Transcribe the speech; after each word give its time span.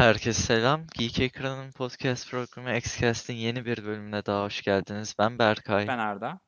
Herkese 0.00 0.42
selam. 0.42 0.86
Geek 0.98 1.20
Ekran'ın 1.20 1.72
podcast 1.72 2.30
programı 2.30 2.76
Xcast'in 2.76 3.34
yeni 3.34 3.64
bir 3.64 3.84
bölümüne 3.84 4.26
daha 4.26 4.44
hoş 4.44 4.62
geldiniz. 4.62 5.14
Ben 5.18 5.38
Berkay. 5.38 5.88
Ben 5.88 5.98
Arda. 5.98 6.40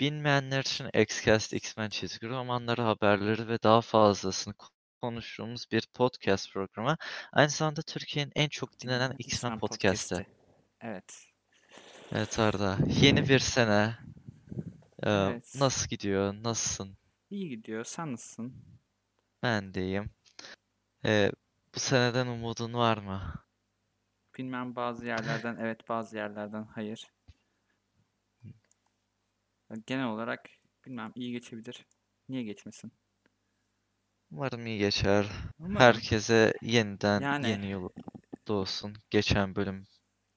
Bilmeyenler 0.00 0.60
için 0.60 0.88
Xcast, 0.94 1.52
X-Men 1.52 1.88
çizgi 1.88 2.28
romanları, 2.28 2.82
haberleri 2.82 3.48
ve 3.48 3.62
daha 3.62 3.80
fazlasını 3.80 4.54
konuştuğumuz 5.02 5.66
bir 5.72 5.88
podcast 5.94 6.52
programı. 6.52 6.96
Aynı 7.32 7.50
zamanda 7.50 7.82
Türkiye'nin 7.82 8.32
en 8.36 8.48
çok 8.48 8.80
dinlenen 8.80 9.14
X-Men 9.18 9.58
podcast'i. 9.58 10.26
Evet. 10.80 11.26
Evet 12.12 12.38
Arda. 12.38 12.78
Yeni 13.00 13.28
bir 13.28 13.38
sene. 13.38 13.94
Ee, 15.02 15.10
Evet. 15.10 15.54
Nasıl 15.58 15.88
gidiyor? 15.88 16.34
Nasılsın? 16.34 16.96
İyi 17.30 17.48
gidiyor. 17.48 17.84
Sen 17.84 18.12
nasılsın? 18.12 18.54
Ben 19.42 19.74
de 19.74 19.82
iyiyim. 19.82 20.10
Ee, 21.04 21.32
bu 21.74 21.80
seneden 21.80 22.26
umudun 22.26 22.74
var 22.74 22.98
mı? 22.98 23.34
Bilmem 24.38 24.76
bazı 24.76 25.06
yerlerden 25.06 25.56
evet 25.60 25.88
bazı 25.88 26.16
yerlerden 26.16 26.62
hayır. 26.64 27.10
Genel 29.86 30.06
olarak 30.06 30.48
bilmem 30.86 31.12
iyi 31.14 31.32
geçebilir. 31.32 31.86
Niye 32.28 32.42
geçmesin? 32.42 32.92
Umarım 34.30 34.66
iyi 34.66 34.78
geçer. 34.78 35.26
Umarım 35.58 35.76
Herkese 35.76 36.52
yeniden 36.62 37.20
Yani- 37.20 37.48
yeni 37.50 37.66
yıl 37.66 37.88
olsun. 38.48 38.94
Geçen 39.10 39.56
bölüm 39.56 39.84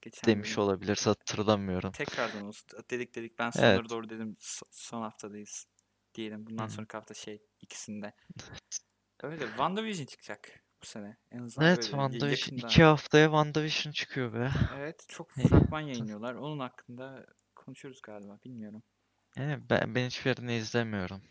geçen 0.02 0.28
demiş 0.32 0.58
bölüm 0.58 0.68
olabiliriz 0.68 1.08
hatırlamıyorum. 1.08 1.92
Tekrardan 1.92 2.44
olsun. 2.46 2.70
Dedik 2.90 3.16
dedik 3.16 3.40
ben 3.40 3.46
Evet. 3.46 3.54
sonlara 3.56 3.90
doğru 3.90 4.10
dedim 4.10 4.36
so- 4.40 4.68
son 4.72 5.02
haftadayız 5.02 5.66
diyelim. 6.16 6.46
Bundan 6.46 6.68
Hı. 6.68 6.72
sonraki 6.72 6.98
hafta 6.98 7.14
şey 7.14 7.42
ikisinde. 7.62 8.14
Öyle 9.24 9.46
WandaVision 9.48 10.06
çıkacak 10.06 10.64
bu 10.84 10.88
sene. 10.88 11.18
En 11.32 11.40
azından 11.40 11.68
Evet 11.68 11.78
böyle 11.78 11.88
WandaVision. 11.88 12.56
yakında. 12.56 12.68
iki 12.68 12.84
haftaya 12.84 13.26
WandaVision 13.26 13.94
çıkıyor 13.94 14.34
be. 14.34 14.52
Evet 14.78 15.06
çok 15.08 15.32
fragman 15.50 15.82
yayınlıyorlar. 15.82 16.34
Onun 16.36 16.60
hakkında 16.60 17.26
konuşuruz 17.56 18.02
galiba. 18.02 18.40
Bilmiyorum. 18.46 18.84
Yani 19.38 19.70
ben, 19.70 19.96
ben 19.96 20.06
hiçbirini 20.06 20.56
izlemiyorum. 20.56 21.22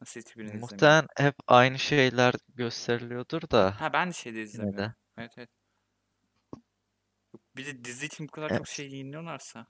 Nasıl 0.00 0.20
hiçbirini 0.20 0.48
izlemiyorum. 0.48 0.60
Muhtemelen 0.60 1.06
hep 1.16 1.34
aynı 1.46 1.78
şeyler 1.78 2.34
gösteriliyordur 2.54 3.42
da. 3.50 3.80
Ha 3.80 3.92
ben 3.92 4.08
de 4.08 4.12
şeyde 4.12 4.38
Yine 4.38 4.48
izlemiyorum. 4.48 4.78
de. 4.78 4.94
Evet 5.18 5.32
evet. 5.38 5.50
Bir 7.56 7.66
de 7.66 7.84
dizi 7.84 8.06
için 8.06 8.28
bu 8.28 8.32
kadar 8.32 8.50
Evet. 8.50 8.58
çok 8.58 8.68
şey 8.68 8.90
yayınlıyorlarsa. 8.90 9.66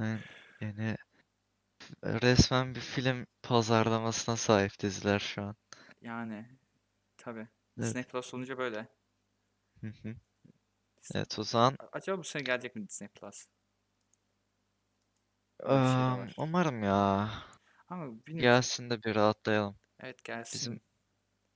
Yani, 0.00 0.20
yani 0.60 0.96
resmen 2.04 2.74
bir 2.74 2.80
film 2.80 3.26
pazarlamasına 3.42 4.36
sahip 4.36 4.80
diziler 4.80 5.18
şu 5.18 5.42
an. 5.42 5.56
Yani 6.00 6.55
tabii. 7.26 7.48
Evet. 7.78 7.86
Disney 7.88 8.02
Plus 8.04 8.34
olunca 8.34 8.58
böyle. 8.58 8.88
Hı 9.80 9.86
hı. 9.86 10.08
Disney- 11.02 11.14
Evet 11.14 11.38
o 11.38 11.44
zaman 11.44 11.76
Acaba 11.92 12.18
bu 12.18 12.24
sene 12.24 12.42
gelecek 12.42 12.76
mi 12.76 12.88
Disney 12.88 13.08
Plus? 13.08 13.46
Var. 15.60 16.34
umarım 16.36 16.82
ya. 16.82 17.30
Ama 17.88 18.06
bilmiyorum. 18.06 18.40
Gelsin 18.40 18.90
de 18.90 19.02
bir 19.02 19.14
rahatlayalım. 19.14 19.76
Evet 20.00 20.24
gelsin. 20.24 20.58
Bizim 20.60 20.80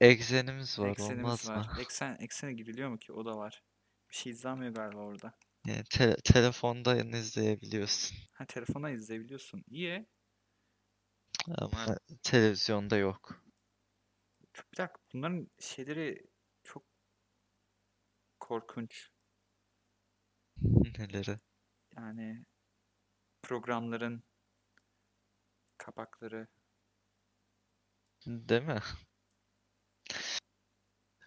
Exenimiz 0.01 0.79
var 0.79 0.89
Eksenimiz 0.89 1.23
olmaz 1.23 1.49
var. 1.49 1.57
mı? 1.57 1.81
Eksen, 1.81 2.17
eksene 2.19 2.53
giriliyor 2.53 2.89
mu 2.89 2.97
ki? 2.99 3.13
O 3.13 3.25
da 3.25 3.37
var. 3.37 3.63
Bir 4.09 4.15
şey 4.15 4.31
izlenmiyor 4.31 4.73
galiba 4.73 4.99
orada. 4.99 5.33
Yani 5.65 5.83
te- 5.83 6.15
telefondan 6.23 7.13
izleyebiliyorsun. 7.13 8.17
Ha 8.33 8.45
telefona 8.45 8.89
izleyebiliyorsun. 8.89 9.63
İyi. 9.67 10.05
Ama 11.57 11.97
televizyonda 12.23 12.97
yok. 12.97 13.43
Bir 14.55 14.77
dakika. 14.77 14.99
Bunların 15.13 15.47
şeyleri 15.59 16.25
çok 16.63 16.83
korkunç. 18.39 19.09
Neleri? 20.97 21.37
Yani 21.97 22.45
programların 23.41 24.23
kapakları. 25.77 26.47
Değil 28.25 28.63
mi? 28.63 28.79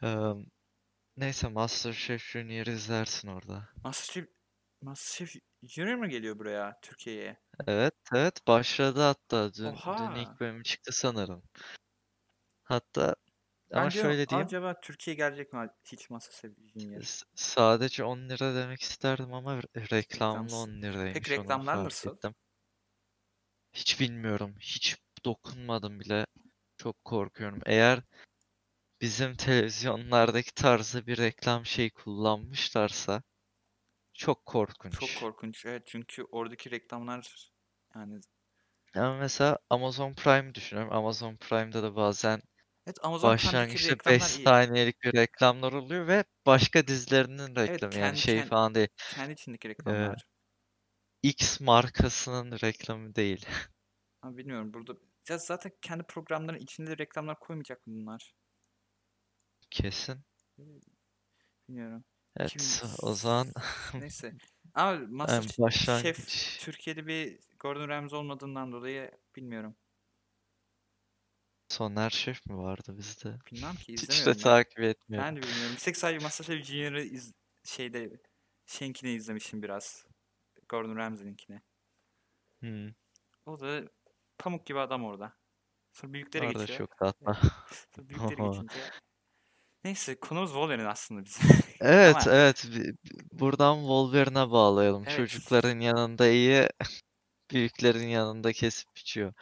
Eee, 0.03 0.35
neyse 1.17 1.49
MasterChef 1.49 2.23
Junior 2.23 2.67
izlersin 2.67 3.29
orada. 3.29 3.69
Masterchef, 3.85 4.29
Masterchef 4.83 5.43
Junior 5.63 5.95
mu 5.95 6.09
geliyor 6.09 6.39
buraya 6.39 6.81
Türkiye'ye? 6.83 7.41
Evet, 7.67 7.95
evet 8.15 8.47
başladı 8.47 9.01
hatta. 9.01 9.55
Dün, 9.55 9.65
dün 9.65 9.71
Oha. 9.73 10.19
ilk 10.19 10.41
bölümü 10.41 10.65
çıktı 10.65 10.93
sanırım. 10.93 11.43
Hatta 12.65 13.15
ama 13.73 13.91
şöyle 13.91 14.29
diyeyim. 14.29 14.47
acaba 14.47 14.81
Türkiye 14.81 15.17
gelecek 15.17 15.53
mi 15.53 15.69
hiç 15.85 16.11
Masterchef 16.11 16.53
Junior? 16.75 17.03
s- 17.03 17.27
Sadece 17.35 18.05
10 18.05 18.29
lira 18.29 18.55
demek 18.55 18.81
isterdim 18.83 19.35
ama 19.35 19.55
re- 19.55 19.91
reklamlı 19.91 20.43
Reklamsız. 20.43 20.59
10 20.69 20.83
liraymış 20.83 21.15
Peki 21.15 21.31
reklamlar 21.31 21.85
nasıl? 21.85 22.17
ettim. 22.17 22.35
Hiç 23.73 24.01
bilmiyorum. 24.01 24.55
Hiç 24.61 24.97
dokunmadım 25.25 26.01
bile. 26.01 26.27
Çok 26.77 27.05
korkuyorum. 27.05 27.61
Eğer 27.67 28.01
bizim 29.01 29.37
televizyonlardaki 29.37 30.55
tarzı 30.55 31.07
bir 31.07 31.19
reklam 31.19 31.67
şey 31.67 31.91
kullanmışlarsa 31.91 33.23
çok 34.15 34.39
Çok 34.39 34.47
korkunç. 34.47 35.21
korkunç. 35.21 35.67
Evet 35.67 35.83
çünkü 35.87 36.25
oradaki 36.25 36.71
reklamlar 36.71 37.51
yani 37.95 38.21
Ama 38.95 39.17
mesela 39.17 39.59
Amazon 39.71 40.15
Prime 40.15 40.55
düşünüyorum. 40.55 40.93
Amazon 40.93 41.37
Prime'da 41.37 41.83
da 41.83 41.97
bazen 41.97 42.43
Evet 42.87 42.99
Amazon 43.03 43.29
Prime'deki 43.29 43.47
başlangıçta 43.47 43.89
5 43.89 43.99
reklamlar 43.99 44.39
iyi. 44.39 44.45
saniyelik 44.45 45.03
bir 45.03 45.13
reklamlar 45.13 45.73
oluyor 45.73 46.07
ve 46.07 46.25
başka 46.47 46.87
dizilerinin 46.87 47.57
reklamı. 47.57 47.95
Yani 47.95 48.01
kendi, 48.01 48.19
şey 48.19 48.37
kendi, 48.37 48.49
falan 48.49 48.75
değil. 48.75 48.89
kendi 49.15 49.33
içindeki 49.33 49.69
reklamlar. 49.69 50.25
X 51.23 51.61
markasının 51.61 52.53
reklamı 52.53 53.15
değil. 53.15 53.47
Ama 54.23 54.37
bilmiyorum 54.37 54.75
burada 54.75 54.95
ya 55.29 55.39
zaten 55.39 55.73
kendi 55.83 56.03
programların 56.03 56.59
içinde 56.59 56.99
reklamlar 56.99 57.39
koymayacak 57.39 57.87
mı 57.87 57.95
bunlar? 57.95 58.35
Kesin. 59.71 60.21
Bilmiyorum. 61.69 62.05
Evet, 62.37 62.51
2000 62.51 62.89
o 63.03 63.15
zaman 63.15 63.53
neyse. 63.95 64.35
Ama 64.75 64.93
yani 64.93 65.07
Masterchef 65.07 65.59
başlangıç 65.59 66.59
Türkiye'de 66.61 67.07
bir 67.07 67.39
Gordon 67.61 67.89
Ramsay 67.89 68.19
olmadığından 68.19 68.73
dolayı 68.73 69.11
bilmiyorum. 69.37 69.77
Soner 71.69 72.11
Şef 72.11 72.47
mi 72.47 72.57
vardı 72.59 72.95
bizde? 72.99 73.37
Bilmem 73.53 73.75
ki 73.75 73.93
Hiç 73.93 74.09
de 74.09 74.13
izlemiyorum 74.15 74.35
ben. 74.37 74.43
takip 74.43 74.79
etmiyorum. 74.81 75.29
Ben 75.29 75.37
de 75.37 75.43
bilmiyorum. 75.43 75.73
Bir 75.77 75.81
tek 75.81 75.97
sadece 75.97 76.25
Masterchef 76.25 76.65
Junior'ı 76.67 77.03
iz 77.03 77.33
şeyde 77.65 78.11
şeyinkini 78.67 79.11
izlemişim 79.11 79.63
biraz. 79.63 80.07
Gordon 80.69 80.97
Ramsay'inkini. 80.97 81.61
Hmm, 82.61 82.89
O 83.47 83.61
da 83.61 83.83
pamuk 84.39 84.67
gibi 84.67 84.79
adam 84.79 85.05
orada. 85.05 85.33
Sonra 85.93 86.13
büyüklere 86.13 86.47
orada 86.47 86.59
geçiyor. 86.59 86.79
çok 86.79 86.97
tatlı. 86.99 87.37
Sonra 87.97 88.09
büyüklere 88.09 88.35
geçince. 88.51 88.91
Neyse 89.85 90.21
konumuz 90.21 90.51
Wolverine 90.51 90.89
aslında 90.89 91.25
bizim. 91.25 91.49
Evet, 91.81 92.17
Ama 92.27 92.37
evet. 92.37 92.67
bi- 92.73 92.95
bi- 93.05 93.39
Buradan 93.39 93.79
Wolverine'e 93.79 94.51
bağlayalım. 94.51 95.05
evet. 95.07 95.17
Çocukların 95.17 95.81
yanında 95.81 96.29
iyi, 96.29 96.69
büyüklerin 97.51 98.07
yanında 98.09 98.53
kesip 98.53 98.97
biçiyor. 98.97 99.33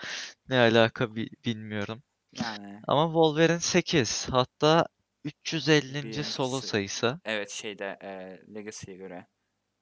Ne 0.49 0.59
alaka 0.59 1.17
bi- 1.17 1.31
bilmiyorum. 1.45 2.03
Yani 2.33 2.81
Ama 2.89 3.07
Wolverine 3.07 3.61
8. 3.61 4.29
Hatta 4.31 4.87
350. 5.25 6.03
bir 6.05 6.23
solo 6.23 6.57
öncesi. 6.57 6.69
sayısı. 6.69 7.21
Evet 7.25 7.51
şeyde 7.51 7.99
e, 8.03 8.41
Legacy'ye 8.55 8.97
göre. 8.97 9.27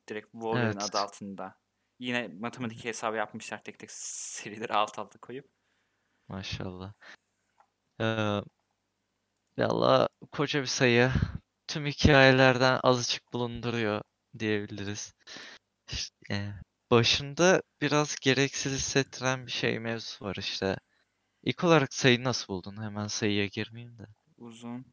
Direkt 0.09 0.33
Wolverine 0.33 0.65
Evet. 0.71 0.83
adı 0.83 0.99
altında. 0.99 1.55
Yine 1.99 2.29
matematik 2.29 2.85
hesabı 2.85 3.17
yapmışlar 3.17 3.65
tek 3.65 3.79
tek 3.79 3.91
serileri 3.91 4.73
alt 4.73 4.99
alta 4.99 5.19
koyup. 5.19 5.49
Maşallah. 6.29 6.93
Ee, 8.01 8.41
valla 9.59 10.09
koca 10.33 10.61
bir 10.61 10.67
sayı. 10.67 11.11
Tüm 11.69 11.87
hikayelerden 11.87 12.81
azıcık 12.83 13.33
bulunduruyor 13.33 14.03
diyebiliriz. 14.39 15.15
İşte, 15.93 16.55
başında 16.91 17.63
biraz 17.81 18.17
gereksiz 18.17 18.73
hissettiren 18.73 19.47
bir 19.47 19.51
şey 19.53 19.79
mevzusu 19.79 20.25
var 20.25 20.37
işte. 20.39 20.77
İlk 21.43 21.65
olarak 21.65 21.95
sayıyı 21.95 22.25
nasıl 22.25 22.49
buldun? 22.55 22.83
Hemen 22.83 23.07
sayıya 23.07 23.47
girmeyeyim 23.47 23.99
de. 23.99 24.07
Uzun. 24.39 24.85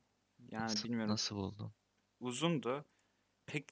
Yani 0.51 0.63
Nasıl, 0.63 0.83
bilmiyorum. 0.83 1.11
nasıl 1.11 1.35
buldun? 1.35 1.73
Uzundu. 2.19 2.85
Pek 3.45 3.65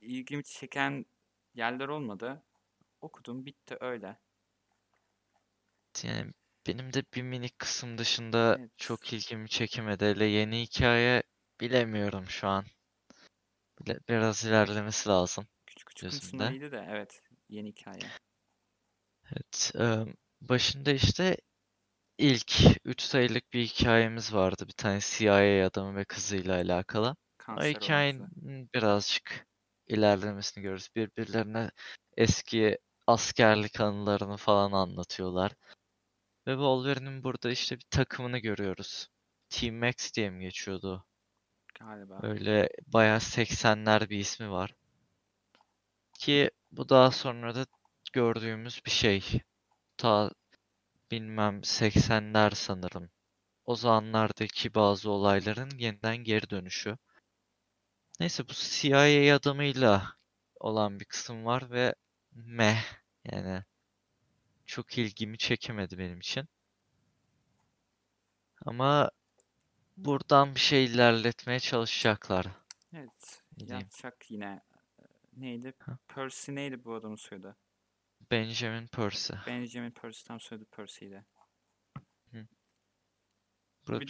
ilgimi 0.00 0.44
çeken 0.44 1.06
yerler 1.54 1.88
olmadı. 1.88 2.42
Okudum 3.00 3.46
bitti 3.46 3.76
öyle. 3.80 4.18
Yani 6.02 6.32
benim 6.66 6.92
de 6.92 7.04
bir 7.14 7.22
minik 7.22 7.58
kısım 7.58 7.98
dışında 7.98 8.56
Evet. 8.60 8.70
çok 8.78 9.12
ilgimi 9.12 9.48
çekemedi. 9.48 10.04
Hele 10.04 10.24
yeni 10.24 10.62
hikaye 10.62 11.22
bilemiyorum 11.60 12.26
şu 12.28 12.48
an. 12.48 12.64
Bile- 13.80 14.00
Biraz 14.08 14.44
ilerlemesi 14.44 15.08
lazım 15.08 15.46
Küçük 15.66 15.88
küçük 15.88 16.10
gözümde. 16.10 16.50
iyiydi 16.50 16.72
de 16.72 16.86
evet. 16.90 17.22
Yeni 17.48 17.68
hikaye. 17.68 18.00
Evet, 19.32 19.72
e, 19.78 20.04
başında 20.40 20.92
işte 20.92 21.36
ilk 22.20 22.52
3 22.84 23.00
sayılık 23.02 23.52
bir 23.52 23.66
hikayemiz 23.66 24.34
vardı. 24.34 24.64
Bir 24.68 24.72
tane 24.72 25.00
CIA 25.00 25.66
adamı 25.66 25.96
ve 25.96 26.04
kızıyla 26.04 26.54
alakalı. 26.54 27.10
O 27.10 27.14
Kanser 27.38 27.68
olması. 27.68 27.80
hikayenin 27.80 28.70
birazcık 28.74 29.46
ilerlemesini 29.86 30.62
görürüz. 30.62 30.88
Birbirlerine 30.96 31.70
eski 32.16 32.78
askerlik 33.06 33.80
anılarını 33.80 34.36
falan 34.36 34.72
anlatıyorlar. 34.72 35.52
Ve 36.46 36.52
Wolverine'in 36.52 37.24
burada 37.24 37.50
işte 37.50 37.76
bir 37.76 37.86
takımını 37.90 38.38
görüyoruz. 38.38 39.08
Team 39.48 39.74
Max 39.74 40.14
diye 40.14 40.30
mi 40.30 40.42
geçiyordu? 40.42 41.04
Galiba. 41.80 42.20
Öyle 42.22 42.68
bayağı 42.86 43.20
80'ler 43.20 44.10
bir 44.10 44.18
ismi 44.18 44.50
var. 44.50 44.74
Ki 46.18 46.50
bu 46.72 46.88
daha 46.88 47.10
sonra 47.10 47.54
da 47.54 47.66
gördüğümüz 48.12 48.80
bir 48.86 48.90
şey. 48.90 49.40
Ta 49.96 50.30
bilmem 51.10 51.60
80'ler 51.60 52.54
sanırım. 52.54 53.10
O 53.64 53.76
zamanlardaki 53.76 54.74
bazı 54.74 55.10
olayların 55.10 55.70
yeniden 55.78 56.16
geri 56.16 56.50
dönüşü. 56.50 56.98
Neyse 58.20 58.48
bu 58.48 58.52
CIA 58.52 59.36
adamıyla 59.36 60.16
olan 60.60 61.00
bir 61.00 61.04
kısım 61.04 61.44
var 61.44 61.70
ve 61.70 61.94
meh 62.32 62.84
yani 63.24 63.64
çok 64.66 64.98
ilgimi 64.98 65.38
çekemedi 65.38 65.98
benim 65.98 66.18
için. 66.18 66.48
Ama 68.66 69.10
buradan 69.96 70.54
bir 70.54 70.60
şey 70.60 70.84
ilerletmeye 70.84 71.60
çalışacaklar. 71.60 72.46
Evet. 72.94 73.42
Diyeyim? 73.58 73.78
Yapacak 73.78 74.30
yine. 74.30 74.60
Neydi? 75.36 75.72
Ha. 75.78 75.98
Percy 76.08 76.54
neydi 76.54 76.84
bu 76.84 76.94
adamın 76.94 77.16
soyadı? 77.16 77.56
Benjamin 78.30 78.86
Percy. 78.88 79.34
Benjamin 79.46 79.90
Percy 79.90 80.24
tam 80.26 80.40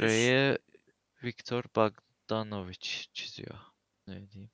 de 0.01 0.09
şu- 0.09 0.37
Burayı 0.39 0.59
Viktor 1.25 1.65
Bogdanovich 1.77 3.09
çiziyor. 3.13 3.59
Ne 4.07 4.31
diyeyim? 4.31 4.51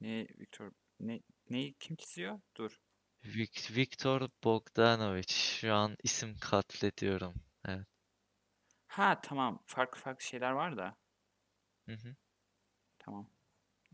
Ne 0.00 0.26
Victor 0.38 0.72
ne 1.00 1.20
neyi 1.50 1.74
kim 1.74 1.96
çiziyor? 1.96 2.40
Dur. 2.56 2.80
Vik- 3.24 3.70
Viktor 3.76 4.28
Bogdanovich. 4.44 5.32
Şu 5.60 5.74
an 5.74 5.96
isim 6.02 6.38
katlediyorum. 6.40 7.34
Evet. 7.64 7.86
Ha 8.88 9.20
tamam. 9.22 9.62
Farklı 9.66 10.00
farklı 10.00 10.24
şeyler 10.24 10.50
var 10.52 10.76
da. 10.76 10.90
Hı 11.88 11.92
hı. 11.92 12.16
Tamam. 12.98 13.30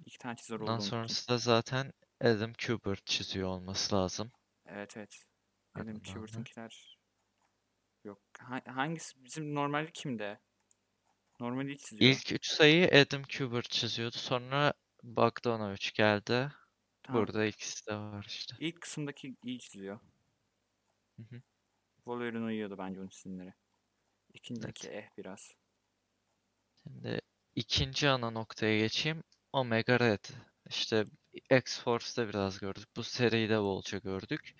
İki 0.07 0.19
tane 0.19 0.37
çizer 0.37 0.61
olduğunu 0.61 0.85
unuttum. 0.87 0.89
sonrası 0.89 1.29
da 1.29 1.39
zaten 1.39 1.93
Adam 2.21 2.53
Kubert 2.67 3.07
çiziyor 3.07 3.49
olması 3.49 3.95
lazım. 3.97 4.33
Evet 4.67 4.97
evet. 4.97 5.25
Adam 5.75 5.89
Adamlar 5.89 6.05
da. 6.05 6.13
Kubert'ınkiler 6.13 6.99
yok. 8.05 8.23
Ha- 8.39 8.63
hangisi 8.67 9.25
bizim 9.25 9.55
normali 9.55 9.93
kimde? 9.93 10.41
Normali 11.41 11.79
çiziyor. 11.79 12.11
İlk 12.11 12.33
üç 12.33 12.47
sayıyı 12.47 12.89
Adam 12.89 13.23
Kubert 13.39 13.71
çiziyordu. 13.71 14.17
Sonra 14.17 14.73
Bogdanovich 15.03 15.95
geldi. 15.95 16.53
Tamam. 17.03 17.23
Burada 17.23 17.45
ikisi 17.47 17.87
de 17.87 17.95
var 17.97 18.25
işte. 18.29 18.57
İlk 18.61 18.81
kısımdaki 18.81 19.37
iyi 19.45 19.59
çiziyor. 19.59 20.01
Hı 21.17 21.23
hı. 21.23 21.43
Wolverine 21.97 22.45
uyuyordu 22.45 22.79
bence 22.79 23.01
onun 23.01 23.09
çizimleri. 23.09 23.55
İkinciki 24.35 24.89
eh 24.89 25.09
biraz. 25.19 25.55
Şimdi 26.83 27.21
ikinci 27.55 28.09
ana 28.09 28.31
noktaya 28.31 28.79
geçeyim. 28.79 29.23
Omega 29.53 30.01
Red. 30.01 30.25
İşte 30.69 31.05
X-Force'da 31.51 32.29
biraz 32.29 32.59
gördük. 32.59 32.89
Bu 32.97 33.03
seride 33.03 33.61
bolca 33.61 33.99
gördük. 33.99 34.55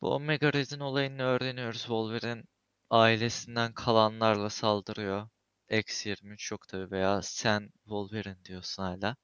Bu 0.00 0.14
Omega 0.14 0.52
Red'in 0.52 0.80
olayını 0.80 1.22
öğreniyoruz. 1.22 1.80
Wolverine 1.80 2.42
ailesinden 2.90 3.72
kalanlarla 3.72 4.50
saldırıyor. 4.50 5.28
X-23 5.70 6.52
yok 6.52 6.68
tabi 6.68 6.90
veya 6.90 7.22
sen 7.22 7.70
Wolverine 7.82 8.44
diyorsun 8.44 8.82
hala. 8.82 9.16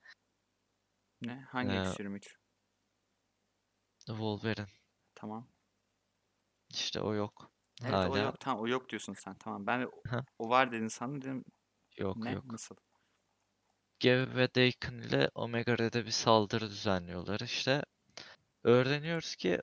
Ne? 1.20 1.40
Hangi 1.40 1.72
Ee, 1.74 1.78
X23? 1.78 2.36
Wolverine. 4.06 4.66
Tamam. 5.14 5.48
İşte 6.70 7.00
o 7.00 7.14
yok. 7.14 7.52
Evet 7.82 7.92
o 7.94 7.96
Hala 7.96 8.18
yok. 8.18 8.40
Tamam 8.40 8.64
o 8.64 8.68
yok 8.68 8.88
diyorsun 8.88 9.14
sen. 9.14 9.34
Tamam. 9.38 9.66
Ben 9.66 9.82
o- 9.82 10.02
o 10.38 10.48
var 10.48 10.72
dedin 10.72 10.88
sandım. 10.88 11.20
Dedim 11.20 11.44
yok 11.98 12.16
ne? 12.16 12.30
yok. 12.32 12.44
Nasıl? 12.44 12.76
Gav 14.02 14.36
ve 14.36 14.54
Daken 14.54 14.98
ile 14.98 15.30
Omega 15.34 15.78
Red'e 15.78 16.06
bir 16.06 16.10
saldırı 16.10 16.70
düzenliyorlar. 16.70 17.40
İşte 17.40 17.82
öğreniyoruz 18.64 19.36
ki 19.36 19.60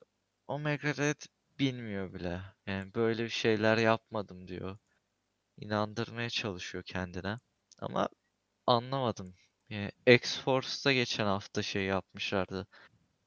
Omega 0.48 0.96
Red 0.96 1.22
bilmiyor 1.60 2.14
bile. 2.14 2.42
Yani 2.66 2.94
böyle 2.94 3.24
bir 3.24 3.30
şeyler 3.30 3.78
yapmadım 3.78 4.48
diyor. 4.48 4.78
İnandırmaya 5.58 6.30
çalışıyor 6.30 6.84
kendine. 6.84 7.38
Ama 7.80 8.10
anlamadım. 8.68 9.36
Yani 9.70 9.92
X-Force'da 10.08 10.94
geçen 10.94 11.26
hafta 11.26 11.64
şey 11.64 11.86
yapmışlardı. 11.86 12.68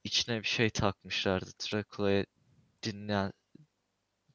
İçine 0.03 0.39
bir 0.39 0.47
şey 0.47 0.69
takmışlardı. 0.69 1.51
Dracula'ya 1.59 2.25
dinle 2.83 3.31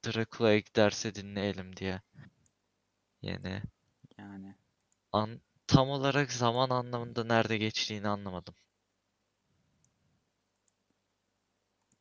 Dracula'ya 0.06 0.58
giderse 0.58 1.14
dinleyelim 1.14 1.76
diye. 1.76 2.02
Yani 3.22 3.62
Yani. 4.18 4.54
an 5.12 5.40
tam 5.76 5.88
olarak 5.90 6.32
zaman 6.32 6.70
anlamında 6.70 7.24
nerede 7.24 7.58
geçtiğini 7.58 8.08
anlamadım. 8.08 8.54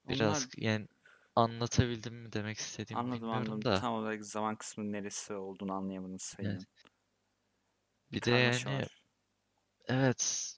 Biraz 0.10 0.38
Onlar 0.38 0.50
yani 0.57 0.88
anlatabildim 1.36 2.16
mi 2.16 2.33
demek 2.33 2.57
istediğimi 2.57 3.01
anladım 3.01 3.12
bilmiyorum 3.12 3.48
anladım. 3.50 3.62
da. 3.63 3.80
Tam 3.81 3.94
olarak 3.94 4.25
zaman 4.25 4.56
kısmı 4.56 4.92
neresi 4.92 5.33
olduğunu 5.33 5.74
anlayamadım 5.74 6.19
sayının. 6.19 6.56
Evet. 6.56 6.66
Bir 8.12 8.22
de 8.22 8.31
Karmaşa 8.31 8.69
yani 8.69 8.86
var. 8.86 9.01
evet 9.88 10.56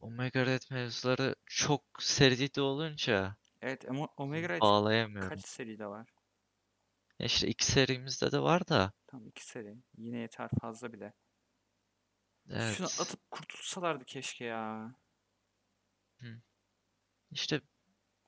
Omega 0.00 0.46
Red 0.46 0.62
mevzuları 0.70 1.34
çok 1.46 1.82
seride 2.00 2.60
olunca 2.60 3.36
Evet 3.62 3.88
ama 3.90 4.08
Omega 4.16 4.48
Red 4.48 4.62
bağlayamıyorum. 4.62 5.28
kaç 5.28 5.48
seride 5.48 5.86
var? 5.86 6.08
Ya 7.18 7.26
işte 7.26 7.48
iki 7.48 7.64
serimizde 7.64 8.32
de 8.32 8.40
var 8.40 8.68
da 8.68 8.92
Tam 9.06 9.26
iki 9.26 9.46
seri. 9.46 9.76
Yine 9.98 10.18
yeter 10.18 10.48
fazla 10.60 10.92
bile. 10.92 11.12
Şunu 12.56 12.86
evet 12.86 13.00
atıp 13.00 13.30
kurtulsalardı 13.30 14.04
keşke 14.04 14.44
ya. 14.44 14.94
işte 17.30 17.60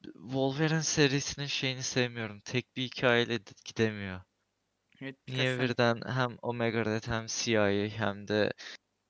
Wolverine 0.05 0.82
serisinin 0.82 1.46
şeyini 1.46 1.82
sevmiyorum. 1.82 2.40
Tek 2.40 2.76
bir 2.76 2.82
hikayeyle 2.84 3.46
de 3.46 3.50
gidemiyor. 3.64 4.20
Evet 5.02 5.17
Niye 5.28 5.56
tane 5.56 5.61
birden 5.61 6.00
hem 6.06 6.37
Omega 6.43 6.84
Red 6.84 7.06
hem 7.06 7.26
CIA 7.26 7.88
hem 7.99 8.28
de 8.28 8.52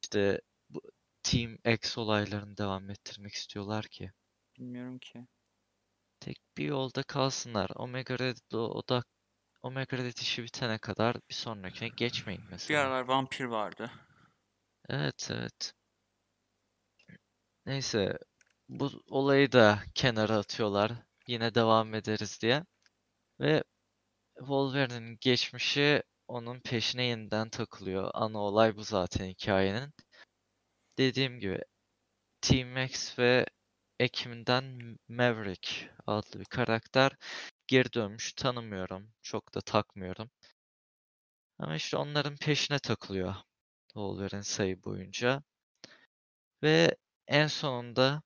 işte 0.02 0.40
bu 0.70 0.82
Team 1.22 1.58
X 1.66 1.98
olaylarını 1.98 2.56
devam 2.56 2.90
ettirmek 2.90 3.34
istiyorlar 3.34 3.84
ki? 3.88 4.12
bilmiyorum 4.58 4.98
ki. 4.98 5.26
Tek 6.20 6.38
bir 6.56 6.64
yolda 6.64 7.02
kalsınlar. 7.02 7.70
Omega 7.76 8.18
Red'de 8.18 8.56
odak 8.56 9.06
Omega 9.62 9.98
Red 9.98 10.16
işi 10.16 10.42
bitene 10.44 10.78
kadar 10.78 11.16
bir 11.30 11.34
sonrakine 11.34 11.88
geçmeyin 11.88 12.42
Bir 12.42 12.50
mesela. 12.52 12.80
aralar 12.80 13.08
vampir 13.08 13.44
vardı. 13.44 13.90
Evet 14.88 15.28
evet. 15.32 15.74
Neyse 17.66 18.18
bu 18.68 18.90
olayı 19.10 19.52
da 19.52 19.82
kenara 19.94 20.36
atıyorlar. 20.38 20.92
Yine 21.26 21.54
devam 21.54 21.94
ederiz 21.94 22.38
diye. 22.42 22.64
Ve 23.40 23.64
Wolverine'in 24.38 25.18
geçmişi 25.20 26.02
onun 26.28 26.60
peşine 26.60 27.04
yeniden 27.04 27.50
takılıyor. 27.50 28.10
Ana 28.14 28.38
olay 28.38 28.76
bu 28.76 28.84
zaten 28.84 29.26
hikayenin. 29.28 29.92
Dediğim 30.98 31.40
gibi 31.40 31.60
Team 32.40 32.78
X 32.78 33.18
ve 33.18 33.46
ekibinden 34.00 34.98
Maverick 35.08 35.90
adlı 36.06 36.40
bir 36.40 36.44
karakter 36.44 37.12
geri 37.66 37.92
dönmüş. 37.92 38.32
Tanımıyorum. 38.32 39.12
Çok 39.22 39.54
da 39.54 39.60
takmıyorum. 39.60 40.30
Ama 41.58 41.76
işte 41.76 41.96
onların 41.96 42.36
peşine 42.36 42.78
takılıyor 42.78 43.34
Wolverine 43.94 44.42
sayı 44.42 44.84
boyunca. 44.84 45.42
Ve 46.62 46.96
en 47.26 47.46
sonunda 47.46 48.22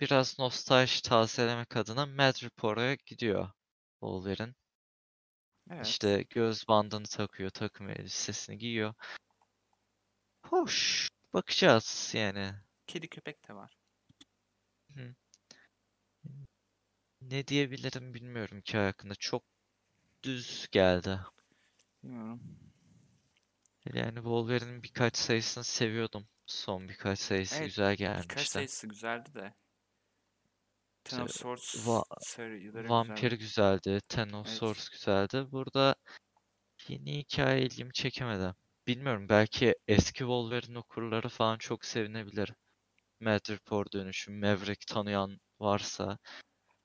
biraz 0.00 0.38
nostalji 0.38 1.02
tazelemek 1.02 1.76
adına 1.76 2.06
Madripoor'a 2.06 2.94
gidiyor 2.94 3.50
Wolverine. 4.00 4.54
Evet. 5.70 5.86
İşte 5.86 6.24
göz 6.30 6.68
bandını 6.68 7.06
takıyor, 7.06 7.50
takım 7.50 7.88
elbisesini 7.90 8.58
giyiyor. 8.58 8.94
Hoş. 10.46 11.08
Bakacağız 11.32 12.12
yani. 12.14 12.52
Kedi 12.86 13.08
köpek 13.08 13.48
de 13.48 13.54
var. 13.54 13.76
Ne 17.20 17.46
diyebilirim 17.46 18.14
bilmiyorum 18.14 18.58
hikaye 18.58 18.86
hakkında. 18.86 19.14
Çok 19.14 19.44
düz 20.22 20.68
geldi. 20.70 21.20
Bilmiyorum. 22.02 22.69
Yani 23.94 24.14
Wolverine'in 24.14 24.82
birkaç 24.82 25.16
sayısını 25.16 25.64
seviyordum. 25.64 26.26
Son 26.46 26.88
birkaç 26.88 27.18
sayısı 27.18 27.54
Evet, 27.56 27.66
güzel 27.66 27.92
Birkaç 27.92 27.98
gelmişti. 27.98 28.50
sayısı 28.50 28.86
güzeldi 28.86 29.34
de. 29.34 29.54
Ten 31.04 31.20
of 31.20 31.28
İşte 31.30 31.38
Swords 31.38 31.74
va- 31.86 32.04
serileri 32.20 32.88
Vampir 32.88 33.14
güzeldi. 33.32 33.38
güzeldi. 33.38 34.00
Ten 34.08 34.28
of 34.28 34.46
Evet. 34.46 34.58
Swords 34.58 34.88
güzeldi. 34.88 35.46
Burada 35.52 35.94
yeni 36.88 37.18
hikaye 37.18 37.62
ilgimi 37.62 37.92
çekemedi. 37.92 38.54
Bilmiyorum 38.86 39.28
belki 39.28 39.74
eski 39.88 40.18
Wolverine 40.18 40.78
okurları 40.78 41.28
falan 41.28 41.58
çok 41.58 41.84
sevinebilir. 41.84 42.52
Madripoor 43.20 43.86
dönüşüm, 43.92 44.40
Maverick 44.40 44.86
tanıyan 44.94 45.38
varsa 45.60 46.18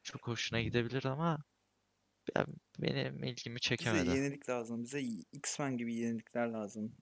çok 0.03 0.27
hoşuna 0.27 0.61
gidebilir 0.61 1.05
ama 1.05 1.37
ben, 2.35 2.45
benim 2.79 3.23
ilgimi 3.23 3.55
Bize 3.55 3.59
çekemedi. 3.59 4.09
yenilik 4.09 4.49
lazım. 4.49 4.83
Bize 4.83 5.01
X-Men 5.31 5.77
gibi 5.77 5.95
yenilikler 5.95 6.47
lazım. 6.47 6.95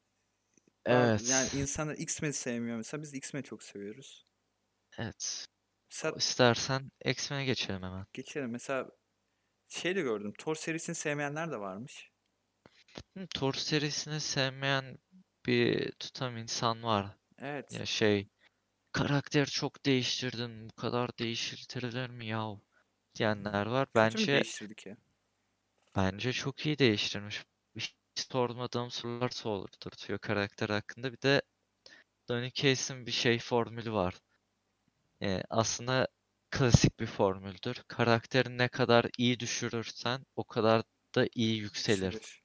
Bazı- 0.88 1.32
Yani 1.32 1.42
Evet. 1.44 1.54
insanlar 1.54 1.96
X-Men'i 1.98 2.34
sevmiyor 2.34 2.78
mesela. 2.78 3.04
Biz 3.04 3.14
X-Men'i 3.14 3.44
çok 3.44 3.64
seviyoruz. 3.64 4.26
Evet. 4.98 5.46
Mesela 5.92 6.16
İstersen 6.18 6.92
X-Men'e 7.06 7.46
geçelim 7.46 7.84
hemen. 7.84 8.06
geçelim. 8.14 8.52
Mesela 8.52 8.92
şey 9.68 9.96
de 9.96 10.02
gördüm. 10.02 10.34
Thor 10.38 10.56
serisini 10.56 10.96
sevmeyenler 10.96 11.52
de 11.52 11.60
varmış. 11.60 12.12
Hı, 13.18 13.28
Thor 13.28 13.54
serisini 13.54 14.20
sevmeyen 14.20 14.98
bir 15.46 15.92
tutam 15.92 16.38
insan 16.38 16.84
var. 16.84 17.18
Evet. 17.38 17.72
Ya 17.72 17.86
şey 17.86 18.30
karakteri 18.92 19.50
çok 19.50 19.86
değiştirdin. 19.86 20.70
Bu 20.70 20.74
kadar 20.76 21.18
değiştirilir 21.20 22.10
mi 22.10 22.28
yahu? 22.28 22.62
diyenler 23.16 23.66
var. 23.66 23.86
Kötü 23.86 24.00
mü 24.00 24.12
Bence 24.12 24.34
değiştirdi 24.34 24.76
ki? 24.76 24.98
Bence 25.96 26.34
çok 26.34 26.66
iyi 26.66 26.78
değiştirmiş. 26.80 27.44
Hiç 27.76 27.96
sormadığım 28.32 28.92
sorular 28.92 29.30
sordurtuyor 29.30 30.20
karakter 30.20 30.70
hakkında. 30.70 31.14
Bir 31.14 31.22
de 31.22 31.42
Donny 32.30 32.52
Case'in 32.54 33.06
bir 33.06 33.12
şey 33.12 33.40
formülü 33.40 33.94
var. 33.94 34.16
Ee, 35.22 35.44
aslında 35.50 36.08
klasik 36.52 37.00
bir 37.00 37.06
formüldür. 37.06 37.84
Karakteri 37.88 38.58
ne 38.58 38.68
kadar 38.68 39.06
iyi 39.18 39.40
düşürürsen 39.40 40.26
o 40.36 40.44
kadar 40.44 40.84
da 41.16 41.28
iyi 41.36 41.58
yükselir. 41.58 42.12
Düşürür. 42.12 42.42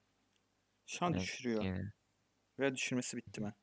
Şu 0.87 1.05
an 1.07 1.13
Yani, 1.13 1.23
düşürüyor. 1.23 1.65
yani 1.65 1.91
Ve 2.59 2.77
düşürmesi 2.77 3.17
bitti 3.17 3.41
mi? 3.41 3.55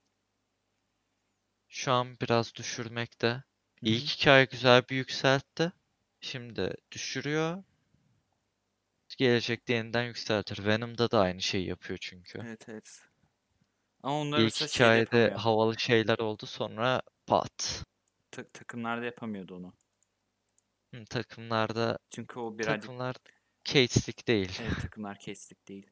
şu 1.68 1.92
an 1.92 2.18
biraz 2.22 2.56
düşürmekte. 2.56 3.44
Hı 3.84 3.86
İlk 3.86 4.10
hikaye 4.10 4.46
güzel 4.46 4.84
bir 4.90 4.96
yükseltti. 4.96 5.72
Şimdi 6.22 6.74
düşürüyor. 6.92 7.64
Gelecekte 9.18 9.74
yeniden 9.74 10.04
yükseltir. 10.04 10.66
Venom'da 10.66 11.12
da 11.12 11.20
aynı 11.20 11.42
şeyi 11.42 11.68
yapıyor 11.68 12.00
çünkü. 12.02 12.46
Evet 12.46 12.70
evet. 12.70 13.02
Ama 14.04 14.22
onları 14.22 14.44
İlk 14.44 14.44
mesela 14.44 14.68
şeyde 14.70 14.98
hikayede 14.98 15.00
yapamıyor. 15.00 15.36
havalı 15.36 15.80
şeyler 15.80 16.18
oldu 16.20 16.46
sonra 16.46 17.02
pat. 17.28 17.84
Ta- 18.32 18.48
takımlarda 18.48 19.06
yapamıyordu 19.06 19.56
onu. 19.56 19.74
Hı, 20.94 21.06
takımlarda 21.06 21.98
Çünkü 22.10 22.40
o 22.40 22.58
birazcık 22.58 22.92
takımlar 22.96 23.16
Cates'lik 23.66 24.28
değil. 24.28 24.60
evet, 24.60 24.80
takımlar 24.80 25.20
kestik 25.20 25.68
değil. 25.68 25.92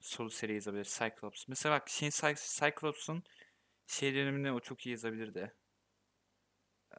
Solo 0.00 0.28
seri 0.30 0.54
yazabilir. 0.54 0.84
Cyclops. 0.84 1.48
Mesela 1.48 1.74
bak 1.80 1.88
şeyin 1.88 2.10
Cy- 2.10 2.60
Cyclops'un 2.60 3.22
şey 3.86 4.14
döneminde 4.14 4.52
o 4.52 4.60
çok 4.60 4.86
iyi 4.86 4.90
yazabilirdi. 4.90 5.54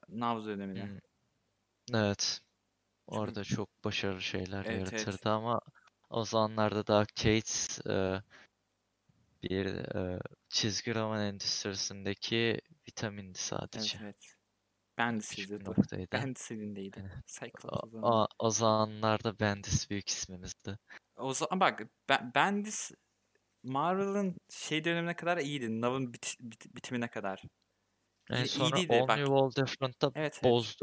Nav 0.09 0.45
dönemine. 0.45 0.89
Hı, 0.89 0.99
Evet. 1.93 2.41
Çünkü 3.11 3.19
Orada 3.19 3.43
çok 3.43 3.69
başarılı 3.83 4.21
şeyler 4.21 4.65
evet 4.65 4.69
evet. 4.69 4.79
yaratırdı 4.79 5.29
ama 5.29 5.59
o 6.09 6.25
zamanlarda 6.25 6.87
daha 6.87 7.05
Cates 7.15 7.79
e, 7.87 8.21
bir 9.43 9.65
e, 9.95 10.19
çizgi 10.49 10.95
roman 10.95 11.21
endüstrisindeki 11.21 12.61
vitamindi 12.87 13.37
Evet 13.37 13.37
sadece. 13.37 13.99
evet. 14.03 14.35
Bendis 14.97 15.37
bir 15.37 15.41
yazıyordu. 15.41 15.69
noktaydı. 15.69 16.07
Bendis 16.13 16.51
elindeydi. 16.51 16.97
Yani 16.97 17.09
Cyclops 17.27 17.93
o, 18.03 18.07
o 18.07 18.27
o, 18.39 18.49
zamanlarda 18.49 19.39
Bendis 19.39 19.89
büyük 19.89 20.09
ismimizdi. 20.09 20.77
O 21.15 21.33
zaman 21.33 21.59
bak 21.59 21.81
ben, 22.09 22.31
Bendis 22.35 22.91
Marvel'ın 23.63 24.37
şey 24.49 24.83
dönemine 24.83 25.15
kadar 25.15 25.37
iyiydi. 25.37 25.81
Nav'ın 25.81 26.13
bit, 26.13 26.35
bit- 26.39 26.75
bitimine 26.75 27.07
kadar. 27.07 27.43
İyi 28.31 28.47
sonra 28.47 28.75
değildi. 28.75 28.93
All 28.93 29.07
Bak 29.07 29.17
New 29.17 29.25
World 29.25 29.55
Different'ta 29.55 30.11
evet 30.15 30.39
evet. 30.43 30.75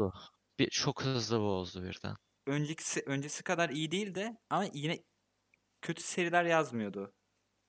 Bir, 0.59 0.69
çok 0.69 1.03
hızlı 1.03 1.39
bozdu 1.39 1.83
birden. 1.83 2.15
Önceki 2.47 3.01
öncesi 3.05 3.43
kadar 3.43 3.69
iyi 3.69 3.91
değildi 3.91 4.31
ama 4.49 4.65
yine 4.73 5.03
kötü 5.81 6.03
seriler 6.03 6.45
yazmıyordu. 6.45 7.13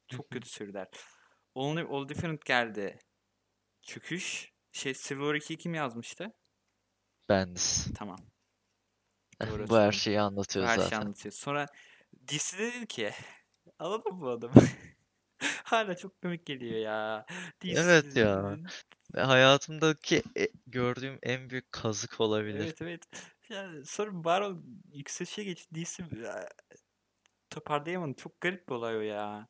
Çok 0.08 0.30
kötü 0.30 0.48
seriler. 0.48 0.88
All, 1.54 1.74
New- 1.76 1.96
All 1.96 2.08
Different 2.08 2.44
geldi. 2.44 2.98
Çöküş. 3.82 4.52
Şey 4.72 4.94
War 4.94 5.34
2'yi 5.34 5.58
kim 5.58 5.74
yazmıştı? 5.74 6.32
Bendis. 7.28 7.88
Tamam. 7.94 8.18
Bu 9.40 9.46
Doğru 9.50 9.62
her 9.78 9.92
hatırladım. 9.92 9.92
şeyi 9.92 10.20
Bu 10.20 10.20
anlatıyor 10.20 10.66
her 10.66 10.78
şeyi 10.78 10.82
zaten. 10.84 11.00
anlatıyor. 11.00 11.32
Sonra 11.32 11.66
DC 12.28 12.58
dedi 12.58 12.86
ki 12.86 13.12
alalım 13.78 14.20
bu 14.20 14.28
adamı. 14.28 14.54
Hala 15.64 15.96
çok 15.96 16.22
komik 16.22 16.46
geliyor 16.46 16.78
ya. 16.80 17.26
Evet 17.64 18.16
ya. 18.16 18.56
Ve 19.14 19.20
Hayatımdaki 19.20 20.22
e- 20.38 20.48
gördüğüm 20.66 21.18
en 21.22 21.50
büyük 21.50 21.72
kazık 21.72 22.20
olabilir. 22.20 22.60
Evet 22.60 22.82
evet. 22.82 23.02
Yani 23.48 23.86
sonra 23.86 24.12
Marvel 24.12 24.56
yükselişe 24.92 25.44
geçti. 25.44 25.74
DC 25.74 26.04
ya, 26.22 26.48
toparlayamadı. 27.50 28.14
Çok 28.16 28.40
garip 28.40 28.68
bir 28.68 28.74
olay 28.74 28.96
o 28.96 29.00
ya. 29.00 29.48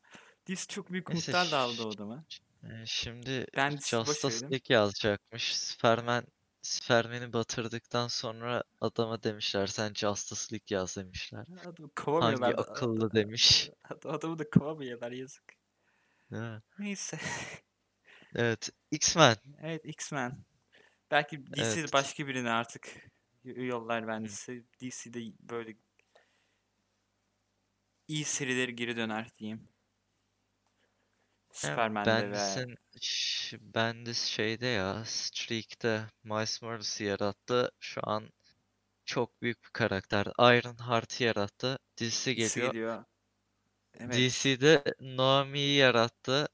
DC 0.48 0.66
çok 0.68 0.90
büyük 0.92 1.08
Neyse 1.08 1.32
umutlarla 1.32 1.56
aldı 1.64 1.82
o 1.84 1.88
adamı. 1.94 2.24
e, 2.64 2.86
şimdi 2.86 3.46
Ben 3.56 3.70
Justice. 3.70 4.40
League 4.42 4.60
yazacakmış. 4.68 5.56
Superman 5.56 6.24
Superman'i 6.62 7.32
batırdıktan 7.32 8.08
sonra 8.08 8.62
adama 8.80 9.22
demişler 9.22 9.66
sen 9.66 9.94
Justice 9.94 10.54
League 10.54 10.78
yaz 10.78 10.96
demişler. 10.96 11.40
Adamı 11.40 11.64
Hangi 11.78 11.94
kovamıyorlar 11.96 12.56
da. 12.58 12.62
akıllı 12.62 13.12
demiş. 13.12 13.70
Ad- 13.90 14.04
Adamı 14.04 14.38
da 14.38 14.50
kovamıyorlar 14.50 15.12
yazık. 15.12 15.44
Neyse. 16.78 17.18
Evet. 18.34 18.70
X-Men. 18.90 19.36
Evet 19.62 19.84
X-Men. 19.84 20.44
Belki 21.10 21.46
DC 21.46 21.76
de 21.76 21.80
Evet. 21.80 21.92
başka 21.92 22.26
birine 22.26 22.50
artık 22.50 23.10
yollar 23.44 24.06
bendisi. 24.06 24.64
DC'de 24.80 25.20
böyle 25.40 25.76
iyi 28.08 28.24
serileri 28.24 28.76
geri 28.76 28.96
döner 28.96 29.34
diyeyim. 29.38 29.68
Superman'de 31.52 32.30
ve 32.30 32.32
Bendis'in 32.32 32.74
ş- 33.00 33.58
Bendis 33.74 34.24
şeyde 34.24 34.66
ya 34.66 35.04
Streak'te 35.04 36.04
Miles 36.24 36.62
Morales'ı 36.62 37.04
yarattı. 37.04 37.70
Şu 37.80 38.00
an 38.04 38.30
çok 39.04 39.42
büyük 39.42 39.64
bir 39.64 39.70
karakter. 39.70 40.26
Ironheart'ı 40.38 41.24
yarattı. 41.24 41.78
DC 42.00 42.34
DC 42.34 42.34
geliyor. 42.34 42.72
geliyor. 42.72 43.04
Evet. 44.00 44.14
DC'de 44.14 44.84
Naomi'yi 45.00 45.76
yarattı. 45.76 46.48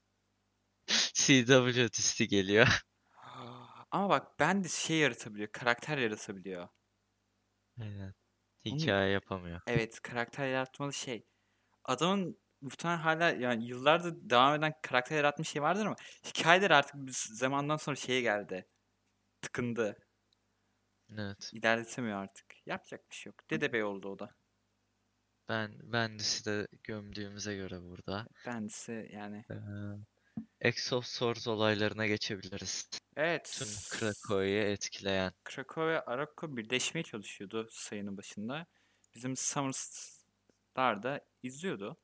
CW 1.27 1.93
dizisi 1.93 2.27
geliyor. 2.27 2.67
Ama 3.91 4.09
bak 4.09 4.39
ben 4.39 4.63
de 4.63 4.67
şey 4.67 4.97
yaratabiliyor. 4.97 5.51
Karakter 5.51 5.97
yaratabiliyor. 5.97 6.67
Onu 7.79 8.13
Hikaye 8.65 9.11
yapamıyor. 9.11 9.61
evet 9.67 10.01
karakter 10.01 10.47
yaratmalı 10.47 10.93
şey. 10.93 11.27
Adamın 11.83 12.39
muhtemelen 12.61 12.97
hala 12.97 13.29
yani 13.29 13.65
yıllardır 13.65 14.29
devam 14.29 14.55
eden 14.55 14.73
karakter 14.81 15.17
yaratmış 15.17 15.49
şey 15.49 15.61
vardır 15.61 15.85
ama 15.85 15.95
hikayeler 16.25 16.71
artık 16.71 16.95
bir 16.95 17.11
zamandan 17.11 17.77
sonra 17.77 17.95
şeye 17.95 18.21
geldi. 18.21 18.67
Tıkındı. 19.41 19.97
Evet. 21.17 21.49
İlerletemiyor 21.53 22.23
artık. 22.23 22.67
Yapacak 22.67 23.09
bir 23.09 23.15
şey 23.15 23.29
yok. 23.29 23.49
Dede 23.49 23.73
Bey 23.73 23.83
oldu 23.83 24.09
o 24.09 24.19
da. 24.19 24.35
Ben 25.49 25.91
Bendis'i 25.93 26.45
de 26.45 26.67
gömdüğümüze 26.83 27.55
göre 27.55 27.81
burada. 27.81 28.27
Bendisi 28.45 29.09
yani. 29.13 29.45
Ee, 29.51 29.55
X 30.61 30.93
of 30.93 31.05
Swords 31.05 31.47
olaylarına 31.47 32.07
geçebiliriz. 32.07 32.89
Evet. 33.15 33.55
Tüm 33.59 33.67
Krakow'u 33.99 34.43
etkileyen. 34.43 35.33
Krakow 35.43 35.87
ve 35.87 36.01
Arako 36.01 36.57
birleşmeye 36.57 37.03
çalışıyordu 37.03 37.67
sayının 37.71 38.17
başında. 38.17 38.65
Bizim 39.15 39.35
Summers'lar 39.35 41.03
da 41.03 41.21
izliyordu. 41.43 41.97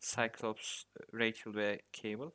Cyclops, 0.00 0.82
Rachel 1.14 1.54
ve 1.54 1.82
Cable. 1.92 2.32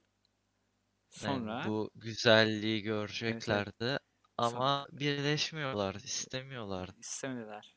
Yani 1.22 1.36
Sonra 1.36 1.64
bu 1.68 1.92
güzelliği 1.96 2.74
evet 2.74 2.86
evet. 2.86 2.86
göreceklerdi 2.86 4.00
Son, 4.40 4.46
ama 4.46 4.88
birleşmiyorlar, 4.92 5.96
istemiyorlar. 5.96 6.90
istemediler. 6.98 7.75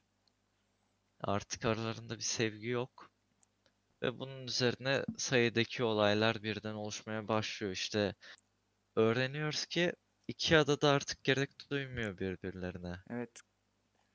Artık 1.21 1.65
aralarında 1.65 2.17
bir 2.17 2.23
sevgi 2.23 2.69
yok. 2.69 3.08
Ve 4.02 4.19
bunun 4.19 4.47
üzerine 4.47 5.05
sayıdaki 5.19 5.85
olaylar 5.85 6.43
birden 6.43 6.75
oluşmaya 6.75 7.28
başlıyor. 7.28 7.73
İşte 7.73 8.14
öğreniyoruz 8.97 9.67
ki 9.67 9.93
iki 10.28 10.59
ada 10.59 10.81
da 10.81 10.90
artık 10.90 11.25
gerek 11.25 11.71
duymuyor 11.71 12.19
birbirlerine. 12.19 12.97
Evet. 13.11 13.40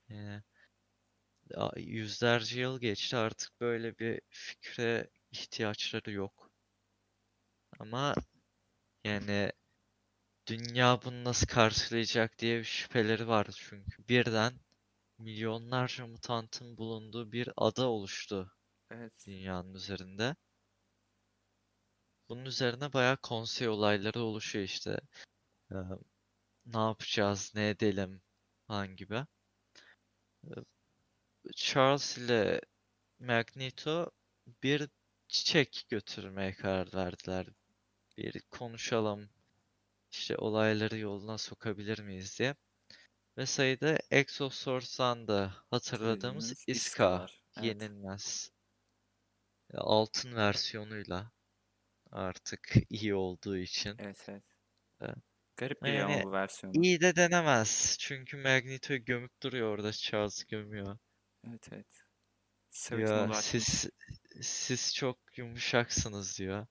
Yani 0.09 0.43
a- 1.55 1.79
yüzlerce 1.79 2.59
yıl 2.59 2.79
geçti 2.79 3.17
artık 3.17 3.61
böyle 3.61 3.99
bir 3.99 4.21
fikre 4.29 5.09
ihtiyaçları 5.31 6.11
yok. 6.11 6.51
Ama 7.79 8.15
yani 9.03 9.51
dünya 10.47 10.99
bunu 11.05 11.23
nasıl 11.23 11.47
karşılayacak 11.47 12.39
diye 12.39 12.59
bir 12.59 12.63
şüpheleri 12.63 13.27
var 13.27 13.47
çünkü. 13.55 14.07
Birden 14.09 14.53
milyonlarca 15.19 16.07
mutantın 16.07 16.77
bulunduğu 16.77 17.31
bir 17.31 17.49
ada 17.57 17.87
oluştu. 17.87 18.53
Evet. 18.95 19.27
dünyanın 19.27 19.73
üzerinde. 19.73 20.35
Bunun 22.29 22.45
üzerine 22.45 22.93
bayağı 22.93 23.17
konsey 23.17 23.67
olayları 23.67 24.19
oluşuyor 24.21 24.65
işte. 24.65 24.99
Ee, 25.71 25.75
ne 26.65 26.77
yapacağız, 26.79 27.51
ne 27.55 27.69
edelim 27.69 28.21
falan 28.67 28.95
gibi. 28.95 29.25
Ee, 30.43 30.49
Charles 31.55 32.17
ile 32.17 32.61
Magneto 33.19 34.11
bir 34.63 34.89
çiçek 35.27 35.85
götürmeye 35.89 36.53
karar 36.53 36.93
verdiler. 36.93 37.47
Bir 38.17 38.41
konuşalım, 38.41 39.29
işte 40.11 40.37
olayları 40.37 40.97
yoluna 40.97 41.37
sokabilir 41.37 41.99
miyiz 41.99 42.39
diye. 42.39 42.55
Ve 43.37 43.45
sayıda 43.45 43.99
Exosource'dan 44.11 45.27
da 45.27 45.53
hatırladığımız 45.71 46.51
Bildiğimiz 46.51 46.83
Iska 46.83 47.11
var. 47.11 47.41
Evet. 47.57 47.65
yenilmez. 47.65 48.51
E, 49.73 49.77
Altın 49.77 50.35
versiyonuyla 50.35 51.31
artık 52.11 52.73
iyi 52.89 53.15
olduğu 53.15 53.57
için. 53.57 53.95
Evet 53.99 54.25
evet. 54.29 54.43
Evet. 55.01 55.17
Garip 55.57 55.83
ama 55.83 55.91
Yani 55.91 56.23
bu 56.23 56.31
versiyonu. 56.31 56.83
İyi 56.83 57.01
de 57.01 57.15
denemez. 57.15 57.97
Çünkü 57.99 58.37
Magneto'yu 58.37 59.05
gömüp 59.05 59.41
duruyor 59.43 59.67
orada. 59.67 59.91
Charles 59.91 60.43
gömüyor. 60.43 60.97
Evet 61.47 61.69
evet. 61.71 62.03
Ya 62.91 63.33
siz 63.33 63.89
siz 64.41 64.95
çok 64.95 65.17
yumuşaksınız 65.37 66.39
diyor. 66.39 66.67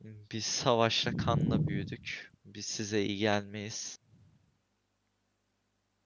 Biz 0.00 0.44
savaşla 0.44 1.16
kanla 1.16 1.68
büyüdük. 1.68 2.32
Biz 2.44 2.66
size 2.66 3.02
iyi 3.02 3.18
gelmeyiz. 3.18 3.98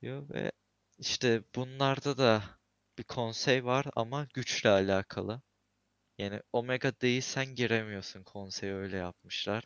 Diyor 0.02 0.28
ve 0.28 0.52
işte 0.98 1.42
bunlarda 1.54 2.18
da 2.18 2.42
bir 2.98 3.04
konsey 3.04 3.64
var 3.64 3.86
ama 3.96 4.26
güçle 4.34 4.70
alakalı. 4.70 5.42
Yani 6.22 6.40
Omega 6.52 6.92
değilsen 7.00 7.54
giremiyorsun 7.54 8.22
konseye 8.22 8.74
öyle 8.74 8.96
yapmışlar. 8.96 9.64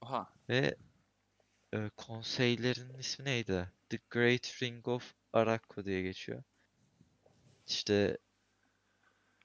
Oha. 0.00 0.28
Ve 0.48 0.74
e, 1.74 1.90
konseylerin 1.96 2.98
ismi 2.98 3.24
neydi? 3.24 3.68
The 3.90 3.98
Great 4.10 4.62
Ring 4.62 4.88
of 4.88 5.14
Arakko 5.32 5.84
diye 5.84 6.02
geçiyor. 6.02 6.42
İşte 7.66 8.18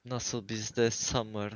nasıl 0.06 0.50
bizde 0.50 0.92
Summer, 0.92 1.52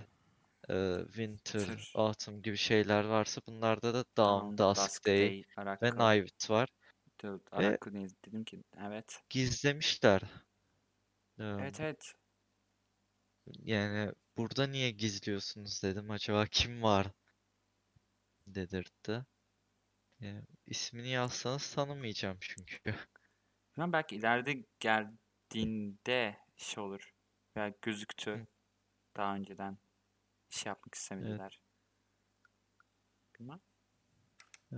e, 0.69 0.97
Winter, 1.05 1.59
Winter. 1.59 1.91
Autumn 1.95 2.41
gibi 2.41 2.57
şeyler 2.57 3.03
varsa 3.03 3.41
bunlarda 3.47 3.93
da 3.93 4.05
Dawn, 4.17 4.57
Dawn, 4.57 4.81
Dusk, 4.81 5.07
Day 5.07 5.43
ve 5.81 5.91
Araka. 5.95 6.15
Night 6.15 6.49
var. 6.49 6.69
Dur, 7.23 7.39
Ve- 7.59 7.65
Araka 7.67 7.91
ne- 7.91 8.09
dedim 8.25 8.43
ki 8.43 8.63
evet. 8.87 9.21
Gizlemişler. 9.29 10.21
E, 11.39 11.43
Evet 11.43 11.79
evet. 11.81 12.13
Yani 13.63 14.11
burada 14.37 14.67
niye 14.67 14.91
gizliyorsunuz 14.91 15.83
dedim. 15.83 16.11
Acaba 16.11 16.45
kim 16.45 16.83
var? 16.83 17.07
dedirtti. 18.47 19.25
E, 20.21 20.41
ismini 20.65 21.09
yazsanız 21.09 21.75
tanımayacağım 21.75 22.37
çünkü. 22.41 22.95
Bilmem 23.75 23.93
belki 23.93 24.15
ileride 24.15 24.65
geldiğinde 24.79 26.37
şey 26.57 26.83
olur. 26.83 27.13
Veya 27.55 27.73
gözüktü. 27.81 28.31
Hı. 28.31 28.47
Daha 29.17 29.35
önceden 29.35 29.77
şey 30.49 30.69
yapmak 30.69 30.95
istemediler. 30.95 31.61
Bilmem. 33.39 33.59
Ee, 34.73 34.77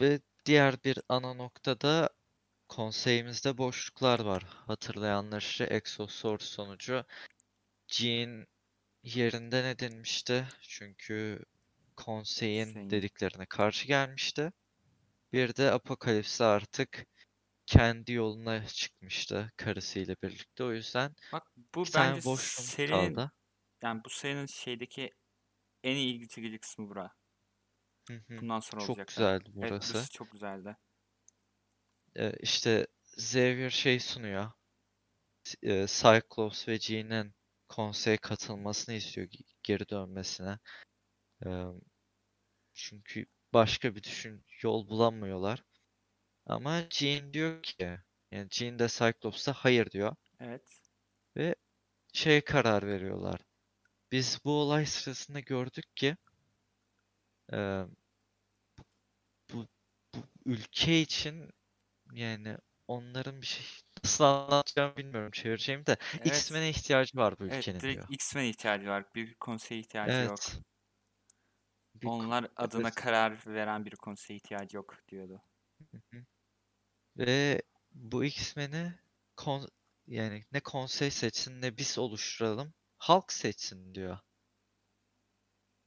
Ve 0.00 0.20
diğer 0.44 0.84
bir 0.84 0.98
ana 1.08 1.34
noktada 1.34 2.10
konseyimizde 2.68 3.58
boşluklar 3.58 4.20
var. 4.20 4.42
Hatırlayanlar 4.42 5.40
işte 5.40 5.64
Exosource 5.64 6.44
sonucu 6.44 7.04
Jean 7.88 8.46
yerinde 9.02 9.64
ne 9.64 9.78
denmişti? 9.78 10.48
Çünkü 10.62 11.40
konseyin 11.96 12.66
Konseyin. 12.66 12.90
dediklerine 12.90 13.46
karşı 13.46 13.86
gelmişti. 13.88 14.52
Bir 15.32 15.56
de 15.56 15.72
Apokalipsi 15.72 16.44
artık 16.44 17.06
kendi 17.66 18.12
yoluna 18.12 18.66
çıkmıştı 18.68 19.52
karısıyla 19.56 20.16
birlikte. 20.22 20.64
O 20.64 20.72
yüzden 20.72 21.14
Bak 21.32 21.52
bu 21.74 21.84
bir 21.84 21.90
tane 21.90 22.16
bence 22.16 22.24
boşluğumuz 22.24 22.74
serinin 22.76 22.84
kaldı. 22.84 23.32
yani 23.82 24.04
bu 24.04 24.10
serinin 24.10 24.46
şeydeki 24.46 25.10
en 25.84 25.96
ilgi 25.96 26.28
çekici 26.28 26.58
kısmı 26.60 26.88
bura. 26.88 27.10
Hı 28.08 28.14
hı. 28.28 28.42
Bundan 28.42 28.60
sonra 28.60 28.80
Çok 28.80 28.86
olacaklar. 28.86 29.06
güzeldi 29.06 29.50
Evet 29.62 29.74
burası. 29.74 29.94
burası 29.94 30.12
çok 30.12 30.32
güzeldi. 30.32 30.76
Ee, 32.16 32.32
işte 32.40 32.86
Xavier 33.16 33.70
şey 33.70 34.00
sunuyor. 34.00 34.50
E, 35.62 35.86
Cyclops 35.88 36.68
ve 36.68 36.78
Jean'in 36.78 37.34
konseye 37.68 38.16
katılmasını 38.16 38.94
istiyor 38.94 39.26
ge- 39.26 39.54
geri 39.62 39.88
dönmesine. 39.88 40.58
Ee, 41.46 41.64
çünkü 42.74 43.26
başka 43.52 43.94
bir 43.94 44.02
düşün 44.02 44.44
yol 44.62 44.88
bulamıyorlar. 44.88 45.64
Ama 46.46 46.82
Jean 46.90 47.32
diyor 47.34 47.62
ki 47.62 47.98
yani 48.30 48.48
Jean 48.50 48.78
de 48.78 48.88
Cyclops 48.88 49.46
da 49.46 49.52
hayır 49.52 49.90
diyor 49.90 50.16
Evet. 50.40 50.80
ve 51.36 51.54
şey 52.12 52.40
karar 52.40 52.86
veriyorlar. 52.86 53.40
Biz 54.12 54.40
bu 54.44 54.50
olay 54.60 54.86
sırasında 54.86 55.40
gördük 55.40 55.96
ki 55.96 56.16
e, 57.52 57.84
bu, 59.52 59.66
bu 60.14 60.18
ülke 60.44 61.00
için 61.00 61.50
yani 62.12 62.58
onların 62.88 63.42
bir 63.42 63.46
şey 63.46 63.66
nasıl 64.04 64.24
anlatacağımı 64.24 64.96
bilmiyorum 64.96 65.30
çevireceğim 65.30 65.86
de 65.86 65.96
Evet. 66.24 66.26
X-Men'e 66.26 66.68
ihtiyacı 66.70 67.18
var 67.18 67.38
bu 67.38 67.44
Evet 67.48 67.58
ülkenin 67.58 67.80
direkt 67.80 67.96
diyor. 67.96 68.08
X-Men 68.08 68.44
ihtiyacı 68.44 68.88
var. 68.88 69.04
Bir 69.14 69.34
konseye 69.34 69.80
ihtiyacı 69.80 70.22
yok. 70.22 70.38
Evet. 70.38 70.60
Bir 71.94 72.10
ko- 72.10 72.10
Onlar 72.10 72.48
adına 72.56 72.82
evet. 72.88 72.94
karar 72.94 73.46
veren 73.46 73.84
bir 73.86 73.96
konseye 73.96 74.36
ihtiyacı 74.36 74.76
yok 74.76 74.94
diyordu. 75.08 75.42
Hı 75.92 75.96
hı. 76.10 76.24
Ve 77.18 77.62
bu 77.92 78.24
X-Men'i 78.24 78.94
kon 79.36 79.68
yani 80.06 80.44
ne 80.52 80.60
konsey 80.60 81.10
seçsin 81.10 81.62
ne 81.62 81.76
biz 81.78 81.98
oluşturalım. 81.98 82.74
Halk 82.98 83.32
seçsin 83.32 83.94
diyor. 83.94 84.18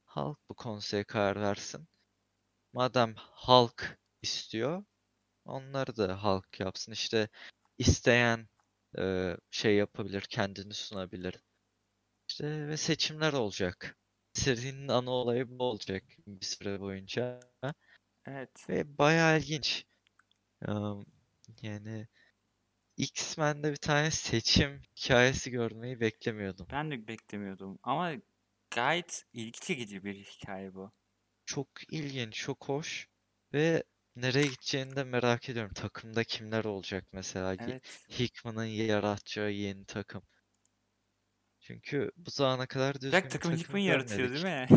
Halk 0.04 0.38
bu 0.48 0.54
konseye 0.54 1.04
karar 1.04 1.40
versin. 1.40 1.88
Madem 2.72 3.14
halk 3.16 3.98
istiyor, 4.22 4.84
onları 5.44 5.96
da 5.96 6.24
halk 6.24 6.60
yapsın. 6.60 6.92
İşte 6.92 7.28
isteyen 7.78 8.48
e, 8.98 9.36
şey 9.50 9.76
yapabilir, 9.76 10.20
kendini 10.20 10.74
sunabilir. 10.74 11.34
İşte 12.28 12.68
ve 12.68 12.76
seçimler 12.76 13.32
olacak. 13.32 13.96
Serinin 14.32 14.88
ana 14.88 15.10
olayı 15.10 15.48
bu 15.48 15.64
olacak 15.64 16.02
bir 16.26 16.46
süre 16.46 16.80
boyunca. 16.80 17.40
Evet. 18.26 18.68
Ve 18.68 18.98
bayağı 18.98 19.38
ilginç. 19.38 19.84
Am, 20.66 21.04
Yani 21.62 22.06
X-Men'de 22.96 23.72
bir 23.72 23.76
tane 23.76 24.10
seçim 24.10 24.82
hikayesi 24.96 25.50
görmeyi 25.50 26.00
beklemiyordum. 26.00 26.66
Ben 26.72 26.90
de 26.90 27.08
beklemiyordum 27.08 27.78
ama 27.82 28.12
gayet 28.74 29.24
ilgi 29.32 29.60
çekici 29.60 30.04
bir 30.04 30.24
hikaye 30.24 30.74
bu. 30.74 30.90
Çok 31.46 31.68
ilginç, 31.92 32.34
çok 32.34 32.68
hoş 32.68 33.08
ve 33.52 33.84
nereye 34.22 34.46
gideceğini 34.46 34.96
de 34.96 35.04
merak 35.04 35.48
ediyorum. 35.48 35.72
Takımda 35.74 36.24
kimler 36.24 36.64
olacak 36.64 37.04
mesela? 37.12 37.56
Evet. 37.60 37.82
Hickman'ın 38.10 38.64
yaratacağı 38.64 39.50
yeni 39.50 39.84
takım. 39.86 40.22
Çünkü 41.60 42.10
bu 42.16 42.30
zamana 42.30 42.66
kadar 42.66 43.00
düzgün 43.00 43.10
Direkt 43.12 43.26
bir 43.26 43.30
takım 43.30 43.50
takım 43.50 43.56
Hickman 43.56 43.78
yaratıyor 43.78 44.30
değil 44.30 44.44
mi? 44.44 44.68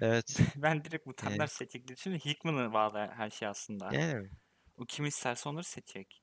Evet. 0.00 0.38
Ben 0.56 0.84
direkt 0.84 1.06
mutantlar 1.06 1.46
seçecekleri 1.46 1.94
için 1.94 2.18
Hickman'a 2.18 2.72
bağlı 2.72 2.98
her 3.16 3.30
şey 3.30 3.48
aslında. 3.48 3.92
Yani 3.92 4.30
O 4.76 4.84
kim 4.84 5.06
isterse 5.06 5.48
onları 5.48 5.64
seçecek. 5.64 6.22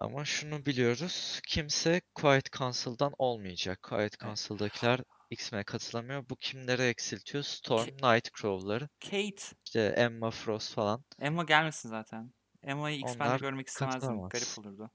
ama 0.00 0.24
şunu 0.24 0.66
biliyoruz. 0.66 1.40
Kimse 1.48 2.00
Quiet 2.14 2.52
Council'dan 2.52 3.12
olmayacak. 3.18 3.82
Quiet. 3.82 4.18
Council'dakiler 4.18 5.00
X-Men'e 5.30 5.64
katılamıyor. 5.64 6.28
Bu 6.28 6.36
kimleri 6.36 6.82
eksiltiyor? 6.82 7.44
Storm, 7.44 7.88
Nightcrawler, 7.88 8.88
Kate. 9.00 9.56
işte 9.64 9.80
Emma 9.96 10.30
Frost 10.30 10.74
falan. 10.74 11.04
Emma 11.18 11.44
gelmesin 11.44 11.88
zaten. 11.88 12.32
Emma'yı 12.62 12.98
X-Men'de 12.98 13.38
görmek 13.38 13.68
istemezdim. 13.68 14.28
Garip 14.28 14.58
olurdu. 14.58 14.90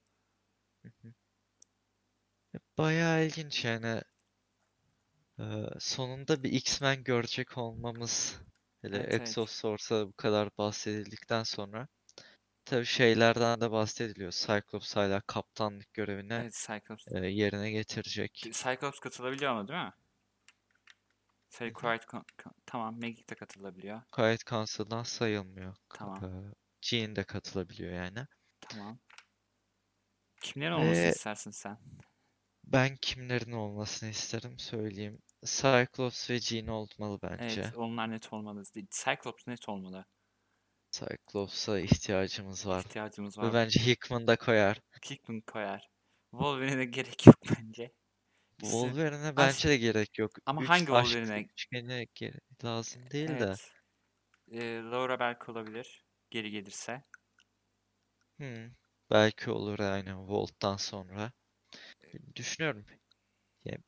Bayağı 2.77 3.25
ilginç 3.25 3.65
yani. 3.65 4.01
Ee, 5.39 5.43
sonunda 5.79 6.43
bir 6.43 6.51
X-Men 6.51 7.03
görecek 7.03 7.57
olmamız. 7.57 8.39
Hele 8.81 8.97
Evet, 8.97 9.07
evet. 9.09 9.21
Exosource'a 9.21 10.07
bu 10.07 10.13
kadar 10.13 10.49
bahsedildikten 10.57 11.43
sonra. 11.43 11.87
Tabii 12.65 12.85
şeylerden 12.85 13.61
de 13.61 13.71
bahsediliyor. 13.71 14.31
Cyclops 14.31 14.95
hala 14.95 15.21
kaptanlık 15.21 15.93
görevini 15.93 16.33
Evet 16.33 16.65
Cyclops. 16.67 17.07
e, 17.11 17.19
yerine 17.27 17.71
getirecek. 17.71 18.33
Cyclops 18.51 18.99
katılabiliyor 18.99 19.51
ama 19.51 19.67
değil 19.67 19.79
mi? 19.79 19.93
Hı. 21.59 21.73
Quiet 21.73 22.03
Con- 22.03 22.25
Con- 22.37 22.53
tamam 22.65 22.99
Magik 22.99 23.29
de 23.29 23.35
katılabiliyor. 23.35 24.01
Quiet 24.11 24.45
Council'dan 24.45 25.03
sayılmıyor. 25.03 25.75
Tamam. 25.89 26.23
e, 26.23 26.53
Jean 26.81 27.15
de 27.15 27.23
katılabiliyor 27.23 27.93
yani. 27.93 28.27
Tamam. 28.59 28.99
Kimlerin 30.41 30.71
olmasını 30.71 31.03
Ve 31.05 31.09
istersin 31.09 31.51
sen? 31.51 31.77
Ben 32.63 32.95
kimlerin 33.01 33.51
olmasını 33.51 34.09
isterim 34.09 34.59
söyleyeyim. 34.59 35.21
Cyclops 35.45 36.29
ve 36.29 36.39
Jean 36.39 36.67
olmalı 36.67 37.19
bence. 37.23 37.61
Evet, 37.61 37.77
onlar 37.77 38.11
net 38.11 38.33
olmalı. 38.33 38.63
Cyclops 38.91 39.47
net 39.47 39.69
olmalı. 39.69 40.05
Cyclops'a 40.91 41.79
ihtiyacımız 41.79 42.67
var. 42.67 42.79
İhtiyacımız 42.79 43.37
Ve 43.37 43.41
var. 43.41 43.53
bence 43.53 43.79
Hickman 43.85 44.27
da 44.27 44.35
koyar. 44.35 44.81
Kickman 45.01 45.41
koyar. 45.41 45.89
Wolverine'e 46.31 46.85
gerek 46.85 47.27
yok 47.27 47.35
bence. 47.49 47.91
Wolverine'e 48.59 49.37
bence 49.37 49.69
de 49.69 49.77
gerek 49.77 50.19
yok. 50.19 50.31
Ama 50.45 50.61
Üç 50.61 50.69
hangi 50.69 50.91
aşk 50.91 51.09
Wolverine'e? 51.11 51.49
üçgeni 51.53 52.07
gere- 52.15 52.39
lazım 52.63 53.01
değil 53.11 53.29
de. 53.29 53.33
Evet. 53.33 53.71
Ee, 54.51 54.81
Laura 54.83 55.19
belki 55.19 55.51
olabilir. 55.51 56.05
Geri 56.29 56.51
gelirse. 56.51 57.03
Hmm, 58.37 58.71
belki 59.11 59.51
olur 59.51 59.79
aynen 59.79 60.27
Volt'tan 60.27 60.77
sonra. 60.77 61.31
Düşünüyorum. 62.35 62.85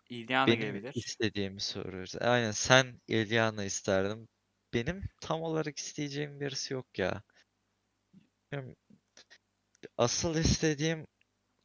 Illyana 0.09 0.47
Benim 0.47 0.59
gelebilir. 0.59 0.95
istediğimi 0.95 1.61
soruyoruz. 1.61 2.15
Aynen 2.21 2.51
sen 2.51 3.01
Eliana 3.07 3.63
isterdin. 3.63 4.29
Benim 4.73 5.03
tam 5.21 5.41
olarak 5.41 5.77
isteyeceğim 5.79 6.39
birisi 6.39 6.73
yok 6.73 6.99
ya. 6.99 7.23
Asıl 9.97 10.35
istediğim 10.35 11.07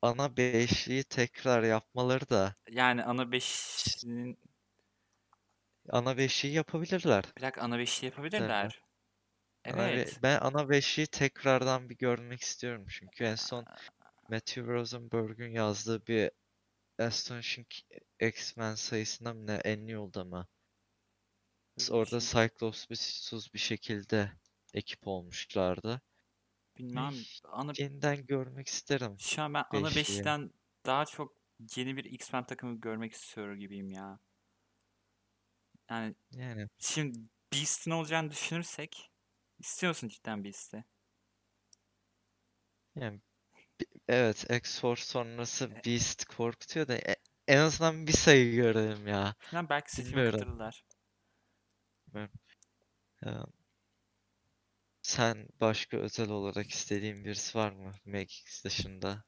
ana 0.03 0.37
beşliği 0.37 1.05
tekrar 1.05 1.63
yapmaları 1.63 2.29
da 2.31 2.55
Yani 2.71 3.03
ana 3.05 3.33
beşinin 3.33 4.39
ana 5.91 6.17
beşliği 6.17 6.55
yapabilirler. 6.55 7.25
bir 7.37 7.43
dakika 7.43 7.61
ana 7.63 7.79
beşli 7.79 8.05
yapabilirler. 8.07 8.81
Ana 9.65 9.93
be- 9.93 9.93
Evet. 9.93 10.19
ben 10.23 10.39
ana 10.41 10.69
beşliği 10.69 11.07
tekrardan 11.07 11.89
bir 11.91 11.97
görmek 11.99 12.41
istiyorum 12.41 12.87
çünkü 12.91 13.25
en 13.25 13.35
son 13.35 13.65
Matthew 14.29 14.63
Rosenberg'ün 14.63 15.51
yazdığı 15.51 16.07
bir 16.07 16.31
Astonishing 16.99 17.67
X-Men 18.21 18.75
sayısında 18.75 19.35
mı 19.35 19.47
ne 19.47 19.61
Annual'da 19.67 20.25
mı? 20.25 20.49
Orada 21.91 22.21
Şimdi 22.21 22.25
Cyclops'suz 22.49 23.55
bir 23.55 23.59
şekilde 23.59 24.33
ekip 24.75 25.07
olmuşlardı. 25.09 26.03
Bilmem 26.79 27.15
ana 27.45 27.73
Yeniden 27.79 28.27
görmek 28.27 28.69
isterim. 28.69 29.17
şu 29.19 29.43
an 29.43 29.55
ben 29.55 29.65
ana 29.71 29.85
beşliği. 29.85 29.97
beşliden 29.97 30.51
daha 30.87 31.05
çok 31.07 31.37
yeni 31.77 31.97
bir 31.97 32.05
X-Men 32.05 32.45
takımı 32.47 32.81
görmek 32.81 33.13
istiyor 33.13 33.55
gibiyim 33.55 33.91
ya. 33.91 34.19
Yani 35.91 36.15
Yani 36.33 36.69
şimdi 36.79 37.19
Beast'in 37.53 37.91
olacağını 37.91 38.31
düşünürsek 38.31 39.11
istiyorsun 39.61 40.09
cidden 40.09 40.45
Beast'i. 40.45 40.85
yani 42.97 43.21
evet 44.09 44.47
X-Force 44.51 45.05
sonrası 45.05 45.71
Beast 45.87 46.25
korkutuyor 46.25 46.89
da 46.89 46.97
e- 46.97 47.17
en 47.49 47.59
azından 47.59 48.07
bir 48.07 48.13
sayı 48.13 48.55
görelim 48.57 49.09
ya. 49.09 49.35
Falan 49.51 49.69
belki 49.69 49.93
Steam'e 49.93 50.13
Bilmiyorum. 50.17 50.59
Sen 55.13 55.49
başka 55.61 55.97
özel 55.97 56.31
olarak 56.31 56.71
istediğin 56.71 57.25
birisi 57.25 57.59
var 57.59 57.73
mı 57.73 57.93
Magix 58.07 58.65
dışında? 58.65 59.25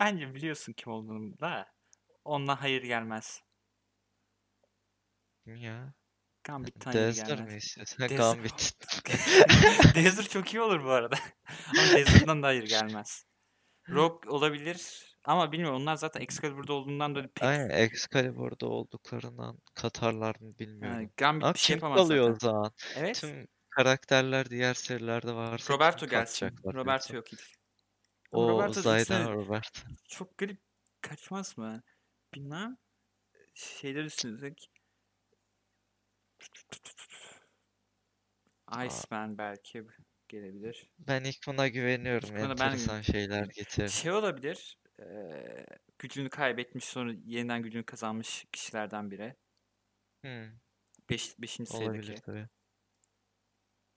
Bence 0.00 0.34
biliyorsun 0.34 0.72
kim 0.72 0.92
olduğunu 0.92 1.38
da 1.40 1.66
ondan 2.24 2.56
hayır 2.56 2.82
gelmez. 2.82 3.42
Kim 5.44 5.56
ya? 5.56 5.94
Gambit'ten 6.44 6.92
hayır 6.92 7.06
Dazzler 7.08 7.26
gelmez. 7.28 7.52
mi 7.52 7.56
istiyorsun? 7.56 8.06
Gambit. 8.16 8.74
Dazzler 9.96 10.28
çok 10.28 10.54
iyi 10.54 10.60
olur 10.60 10.84
bu 10.84 10.90
arada. 10.90 11.16
Ama 11.68 11.82
Dazzler'dan 11.82 12.42
da 12.42 12.46
hayır 12.46 12.64
gelmez. 12.64 13.24
Rogue 13.88 14.30
olabilir 14.30 15.06
ama 15.24 15.52
bilmiyorum 15.52 15.82
onlar 15.82 15.94
zaten 15.96 16.20
Excalibur'da 16.20 16.72
olduğundan 16.72 17.14
dolayı 17.14 17.28
pek 17.34 17.44
Aynen 17.44 17.68
Excalibur'da 17.70 18.66
olduklarından 18.66 19.58
katarlar 19.74 20.36
mı 20.40 20.58
bilmiyorum. 20.58 21.00
yani 21.00 21.10
Gambit 21.16 21.44
Ama 21.44 21.54
bir 21.54 21.58
şey 21.58 21.76
kim 21.76 21.76
yapamaz 21.76 22.08
kalıyor 22.08 22.30
o 22.30 22.32
zaten. 22.32 22.38
zaman? 22.38 22.72
Evet. 22.96 23.16
Tüm 23.20 23.46
karakterler 23.76 24.50
diğer 24.50 24.74
serilerde 24.74 25.34
varsa 25.34 25.74
Roberto 25.74 26.06
gelsin. 26.08 26.48
katacaklar 26.48 26.74
Roberto 26.74 27.14
yoksa? 27.14 27.16
yok. 27.16 27.26
Ama 28.32 28.42
O 28.44 28.48
Roberto 28.48 28.74
da 28.74 28.80
Zayden 28.80 29.02
içine 29.02 29.32
Robert. 29.32 29.84
çok 30.08 30.38
garip 30.38 30.60
kaçmaz 31.00 31.58
mı? 31.58 31.82
Bilmem. 32.34 32.76
Şeyler 33.54 34.04
düşünürsek 34.04 34.70
Iceman 38.86 39.38
belki 39.38 39.86
gelebilir. 40.28 40.90
Ben 40.98 41.24
Hickman'a 41.24 41.68
güveniyorum. 41.68 42.28
Hickman'a 42.28 42.58
ben 42.58 42.64
Enteresan 42.64 43.00
şeyler 43.00 43.44
getirir. 43.46 43.88
Şey 43.88 44.12
olabilir. 44.12 44.78
eee, 44.98 45.66
gücünü 45.98 46.28
kaybetmiş 46.30 46.84
sonra 46.84 47.12
yeniden 47.24 47.62
gücünü 47.62 47.84
kazanmış 47.84 48.44
kişilerden 48.52 49.10
biri. 49.10 49.36
Hmm, 50.24 50.30
5. 51.10 51.10
Beş, 51.10 51.38
beşinci 51.38 51.72
olabilir 51.76 52.02
sayıdaki. 52.02 52.22
tabii. 52.22 52.48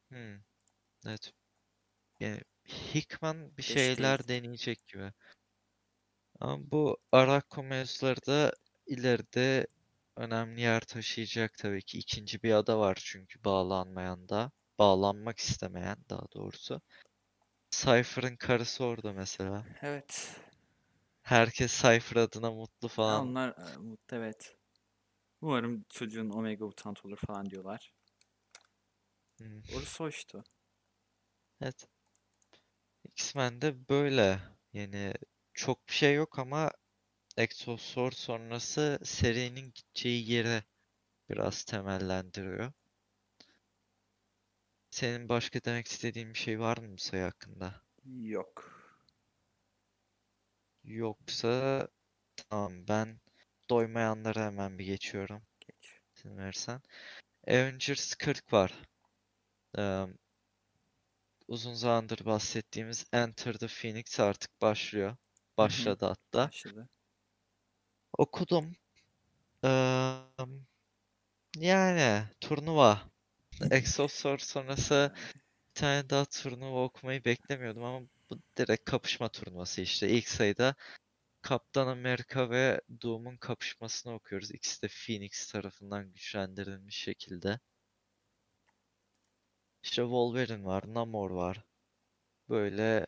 Hmm, 0.10 0.38
evet. 1.08 1.34
Yani 2.20 2.42
Hickman 2.68 3.52
bir 3.58 3.58
Beş 3.58 3.68
şeyler 3.68 4.28
deneyecek 4.28 4.88
gibi. 4.88 5.14
Ama 6.40 6.72
bu 6.72 6.98
Arakko 7.12 7.64
mevzuları 7.64 8.26
da 8.28 8.52
ileride 8.88 9.68
önemli 10.16 10.62
yer 10.62 10.82
taşıyacak 10.82 11.58
tabii 11.58 11.82
ki. 11.82 11.98
İkinci 11.98 12.44
bir 12.44 12.54
ada 12.54 12.80
var 12.80 12.98
çünkü 13.06 13.44
bağlanmayan 13.44 14.30
da. 14.30 14.52
Bağlanmak 14.80 15.40
istemeyen 15.40 15.98
daha 16.10 16.26
doğrusu. 16.36 16.82
Cypher'ın 17.72 18.36
karısı 18.36 18.84
orada 18.86 19.14
mesela. 19.14 19.66
Evet. 19.82 20.40
Herkes 21.22 21.82
Cypher 21.82 22.16
adına 22.22 22.52
mutlu 22.52 22.88
falan. 22.88 23.22
onlar 23.28 23.50
e, 23.50 23.78
mutlu 23.78 24.18
evet. 24.18 24.58
Umarım 25.42 25.86
çocuğun 25.90 26.30
Omega 26.30 26.66
mutant 26.66 27.06
olur 27.06 27.18
falan 27.28 27.46
diyorlar. 27.46 27.95
Hmm, 29.40 29.62
Orası 29.76 30.04
hoştu. 30.04 30.44
Evet. 31.62 31.88
X-Men'de 33.06 33.90
böyle. 33.90 34.40
Yani 34.74 35.14
çok 35.54 35.88
bir 35.90 35.94
şey 35.94 36.16
yok 36.16 36.40
ama 36.40 36.72
Exosword 37.38 38.14
sonrası 38.14 39.00
serinin 39.04 39.74
gideceği 39.76 40.32
yeri 40.32 40.64
biraz 41.30 41.64
temellendiriyor. 41.66 42.74
Senin 44.90 45.30
başka 45.30 45.64
demek 45.64 45.88
istediğin 45.88 46.34
bir 46.34 46.40
şey 46.40 46.60
var 46.60 46.78
mı 46.78 46.94
bu 46.94 46.98
sayı 46.98 47.24
hakkında? 47.24 47.82
Yok. 48.32 48.56
Yoksa 50.84 51.88
tamam 52.38 52.88
ben 52.88 53.20
doymayanlara 53.70 54.46
hemen 54.46 54.80
bir 54.80 54.86
geçiyorum. 54.86 55.44
Geç. 55.62 56.00
İzin 56.18 56.38
verirsen. 56.38 56.82
Avengers 57.48 58.16
40 58.16 58.54
var. 58.54 58.74
Eee, 59.78 60.08
uzun 61.48 61.74
zamandır 61.74 62.26
bahsettiğimiz 62.26 63.06
Enter 63.14 63.54
the 63.54 63.68
Phoenix 63.68 64.20
artık 64.20 64.62
başlıyor. 64.62 65.16
Başladı 65.58 66.06
hatta. 66.06 66.46
Başladı. 66.48 66.90
Okudum. 68.18 68.76
Eee, 69.64 70.16
yani 71.58 72.24
turnuva. 72.42 73.02
Exosword 73.72 74.40
sonrası 74.40 75.14
bir 75.76 75.82
tane 75.82 76.10
daha 76.10 76.26
turnuva 76.26 76.84
okumayı 76.84 77.26
beklemiyordum 77.26 77.84
ama 77.84 78.08
bu 78.32 78.40
direkt 78.58 78.86
kapışma 78.86 79.30
turnuvası 79.30 79.82
işte. 79.82 80.10
İlk 80.10 80.28
sayıda 80.30 80.76
Kaptan 81.42 81.88
Amerika 81.88 82.50
ve 82.50 82.82
Doom'un 83.04 83.38
kapışmasını 83.38 84.14
okuyoruz. 84.14 84.52
İkisi 84.52 84.82
de 84.84 84.88
Phoenix 85.08 85.52
tarafından 85.52 86.14
güçlendirilmiş 86.14 86.98
şekilde. 86.98 87.60
İşte 89.86 90.02
Wolverine 90.02 90.66
var, 90.66 90.84
Namor 90.88 91.32
var. 91.32 91.66
Böyle 92.50 93.08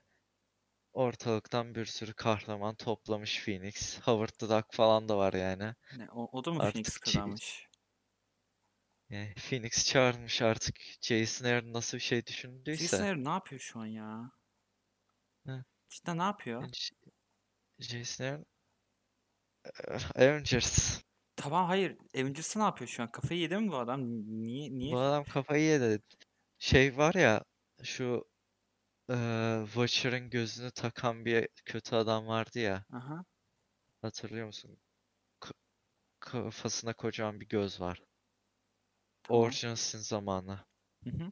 ortalıktan 0.94 1.76
bir 1.76 1.86
sürü 1.86 2.14
kahraman 2.14 2.76
toplamış 2.76 3.46
Phoenix. 3.46 4.00
Howard 4.00 4.30
the 4.30 4.50
Duck 4.50 4.74
falan 4.74 5.10
da 5.10 5.18
var 5.18 5.34
yani. 5.34 5.74
Ne, 5.98 6.10
o, 6.12 6.30
o 6.32 6.46
da 6.46 6.52
mı 6.52 6.60
Phoenix 6.60 6.78
Artık 6.78 6.94
çi- 6.94 7.00
kazanmış? 7.00 7.68
Yani 9.10 9.34
Phoenix 9.36 9.86
çağırmış 9.86 10.42
artık 10.42 10.76
Jason 11.02 11.46
Aaron 11.46 11.74
nasıl 11.74 11.98
bir 11.98 12.04
şey 12.04 12.20
Jason 12.20 12.34
düşündüyse. 12.34 13.04
Aaron 13.04 13.26
ne 13.26 13.30
yapıyor 13.30 13.62
şu 13.62 13.80
an 13.80 13.86
ya? 13.86 14.32
Ha. 15.46 15.66
Cidden 15.90 16.18
ne 16.18 16.24
yapıyor? 16.24 16.62
Yani 16.62 16.72
Jason 17.80 18.26
Aaron 18.26 18.46
eh, 19.86 20.16
Avengers. 20.16 21.02
Tamam 21.38 21.68
hayır. 21.68 21.98
Avengers'ı 22.16 22.60
ne 22.60 22.64
yapıyor 22.64 22.88
şu 22.88 23.04
an? 23.04 23.12
Kafayı 23.12 23.40
yedi 23.40 23.58
mi 23.58 23.72
bu 23.72 23.78
adam? 23.78 24.02
Niye 24.44 24.72
niye? 24.72 24.94
Bu 24.94 25.00
adam 25.00 25.24
kafayı 25.24 25.64
yedi. 25.64 26.02
Şey 26.60 26.98
var 26.98 27.14
ya 27.14 27.44
şu 27.84 28.26
eee 29.10 29.62
Watcher'ın 29.66 30.32
gözünü 30.32 30.72
takan 30.72 31.26
bir 31.26 31.50
kötü 31.66 31.96
adam 31.98 32.28
vardı 32.28 32.60
ya. 32.60 32.86
Aha. 32.94 33.26
Hatırlıyor 34.02 34.46
musun? 34.46 34.78
K- 35.42 35.54
kafasında 36.22 36.94
kocaman 36.94 37.42
bir 37.42 37.50
göz 37.50 37.82
var. 37.82 38.04
Tamam. 39.24 39.44
Origin 39.44 39.76
Sin 39.76 40.00
zamanı. 40.00 40.60
Hı 41.04 41.10
hı. 41.10 41.32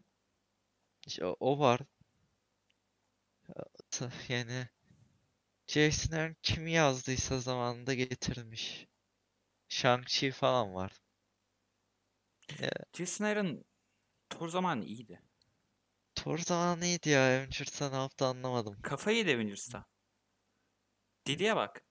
İşte 1.08 1.26
o, 1.26 1.36
o 1.40 1.60
var. 1.60 1.80
Ta- 3.92 4.12
Yani 4.30 4.68
Jason 5.68 6.18
Aaron 6.18 6.36
kimi 6.44 6.72
yazdıysa 6.72 7.40
zamanında 7.40 7.94
getirmiş. 7.94 8.88
Shang-Chi 9.70 10.32
falan 10.32 10.76
var. 10.76 10.92
Jason 12.94 13.26
Aaron 13.26 13.64
Thor 14.36 14.50
zamanı 14.50 14.86
iyiydi. 14.86 15.22
Thor 16.16 16.38
zamanı 16.38 16.86
iyiydi 16.86 17.10
ya. 17.10 17.22
Avengers'ta 17.28 17.90
ne 17.90 17.96
yaptı 17.96 18.26
anlamadım. 18.26 18.82
Kafayı 18.82 19.18
yedi 19.18 19.36
Avengers'ta. 19.36 19.86
Dediye 21.28 21.56
bak. 21.56 21.86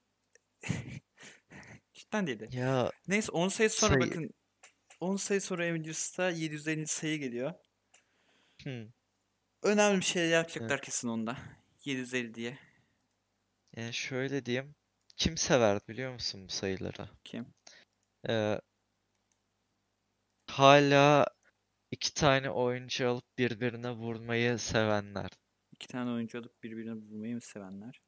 Cidden 1.93 2.27
dedi. 2.27 2.49
Ya 2.57 2.93
Neyse 3.09 3.33
10 3.33 3.49
sayı 3.49 3.71
sonra 3.71 3.95
Sayı- 3.95 4.07
bakın 4.11 4.31
10 5.01 5.17
sayı 5.17 5.41
sonra 5.41 5.63
Avengers'ta 5.65 6.31
750 6.31 6.87
sayı 6.87 7.19
geliyor. 7.19 7.55
hmm. 8.63 8.89
Önemli 9.63 9.97
bir 10.01 10.05
şey 10.05 10.29
yapacaklar 10.29 10.83
kesin 10.83 11.09
onda. 11.09 11.37
750 11.85 12.35
diye. 12.35 12.59
Yani 13.77 13.95
şöyle 13.95 14.47
diyeyim. 14.47 14.75
Kim 15.17 15.37
sever 15.37 15.81
biliyor 15.89 16.13
musun 16.13 16.49
bu 16.49 16.53
sayıları? 16.53 17.09
Kim? 17.25 17.55
Ee, 18.29 18.61
hala 20.47 21.27
iki 21.95 22.15
tane 22.15 22.51
oyuncu 22.51 23.09
alıp 23.09 23.39
birbirine 23.39 23.91
vurmayı 23.91 24.59
sevenler. 24.59 25.31
İki 25.73 25.89
tane 25.89 26.11
oyuncu 26.11 26.39
alıp 26.39 26.63
birbirine 26.63 26.93
vurmayı 26.93 27.35
mı 27.35 27.41
sevenler? 27.41 28.01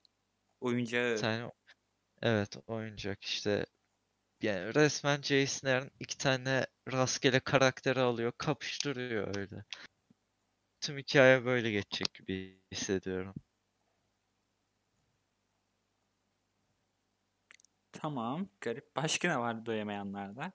Oyuncağı. 0.60 1.14
Bir 1.14 1.20
tane 1.20 1.52
evet 2.22 2.56
oyuncak 2.66 3.24
işte 3.24 3.66
yani 4.42 4.74
resmen 4.74 5.22
Jason 5.22 5.68
Aaron 5.68 5.90
iki 6.00 6.18
tane 6.18 6.66
rastgele 6.92 7.40
karakteri 7.40 8.00
alıyor 8.00 8.32
kapıştırıyor 8.38 9.36
öyle. 9.36 9.64
Tüm 10.80 10.98
hikaye 10.98 11.44
böyle 11.44 11.70
geçecek 11.70 12.14
gibi 12.14 12.60
hissediyorum. 12.72 13.34
Tamam. 17.92 18.48
Garip. 18.60 18.96
Başka 18.96 19.28
ne 19.28 19.38
vardı 19.38 19.66
doyamayanlarda? 19.66 20.52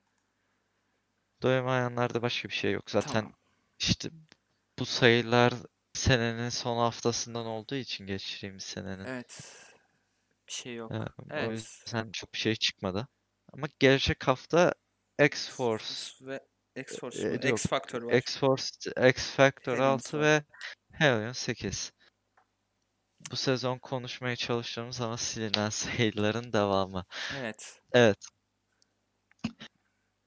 Doyamayanlarda 1.42 2.22
başka 2.22 2.50
bir 2.50 2.54
şey 2.54 2.72
yok. 2.72 2.92
Zaten 2.92 3.14
Tamam. 3.14 3.34
işte 3.80 4.10
bu 4.80 4.86
sayılar 4.86 5.54
senenin 5.94 6.50
son 6.50 6.78
haftasından 6.78 7.46
olduğu 7.46 7.76
için 7.76 8.06
geçtiğimiz 8.08 8.64
senenin. 8.64 9.06
Evet. 9.06 9.56
Bir 10.48 10.52
şey 10.54 10.76
yok. 10.76 10.92
Ee, 10.92 10.98
o 10.98 11.26
Evet. 11.30 11.52
yüzden 11.52 12.12
çok 12.12 12.34
bir 12.34 12.40
şey 12.40 12.56
çıkmadı. 12.56 13.08
Ama 13.54 13.68
gelecek 13.80 14.28
hafta 14.28 14.74
X-Force, 15.20 16.26
ve 16.28 16.40
X-Force 16.76 17.22
e, 17.22 17.26
mu? 17.26 17.34
yok, 17.34 17.60
X-Factor 17.60 18.02
var. 18.04 18.14
X-Force, 18.14 18.92
X-Factor 19.10 19.74
Hellions 19.74 20.06
6 20.06 20.18
var. 20.18 20.24
ve 20.24 20.44
Hellion 20.92 21.32
8. 21.32 21.92
Bu 23.32 23.36
sezon 23.36 23.78
konuşmaya 23.78 24.36
çalıştığımız 24.36 25.02
ama 25.02 25.18
silinen 25.18 25.70
sayıların 25.70 26.54
devamı. 26.54 27.06
Evet. 27.40 27.82
Evet. 27.94 28.18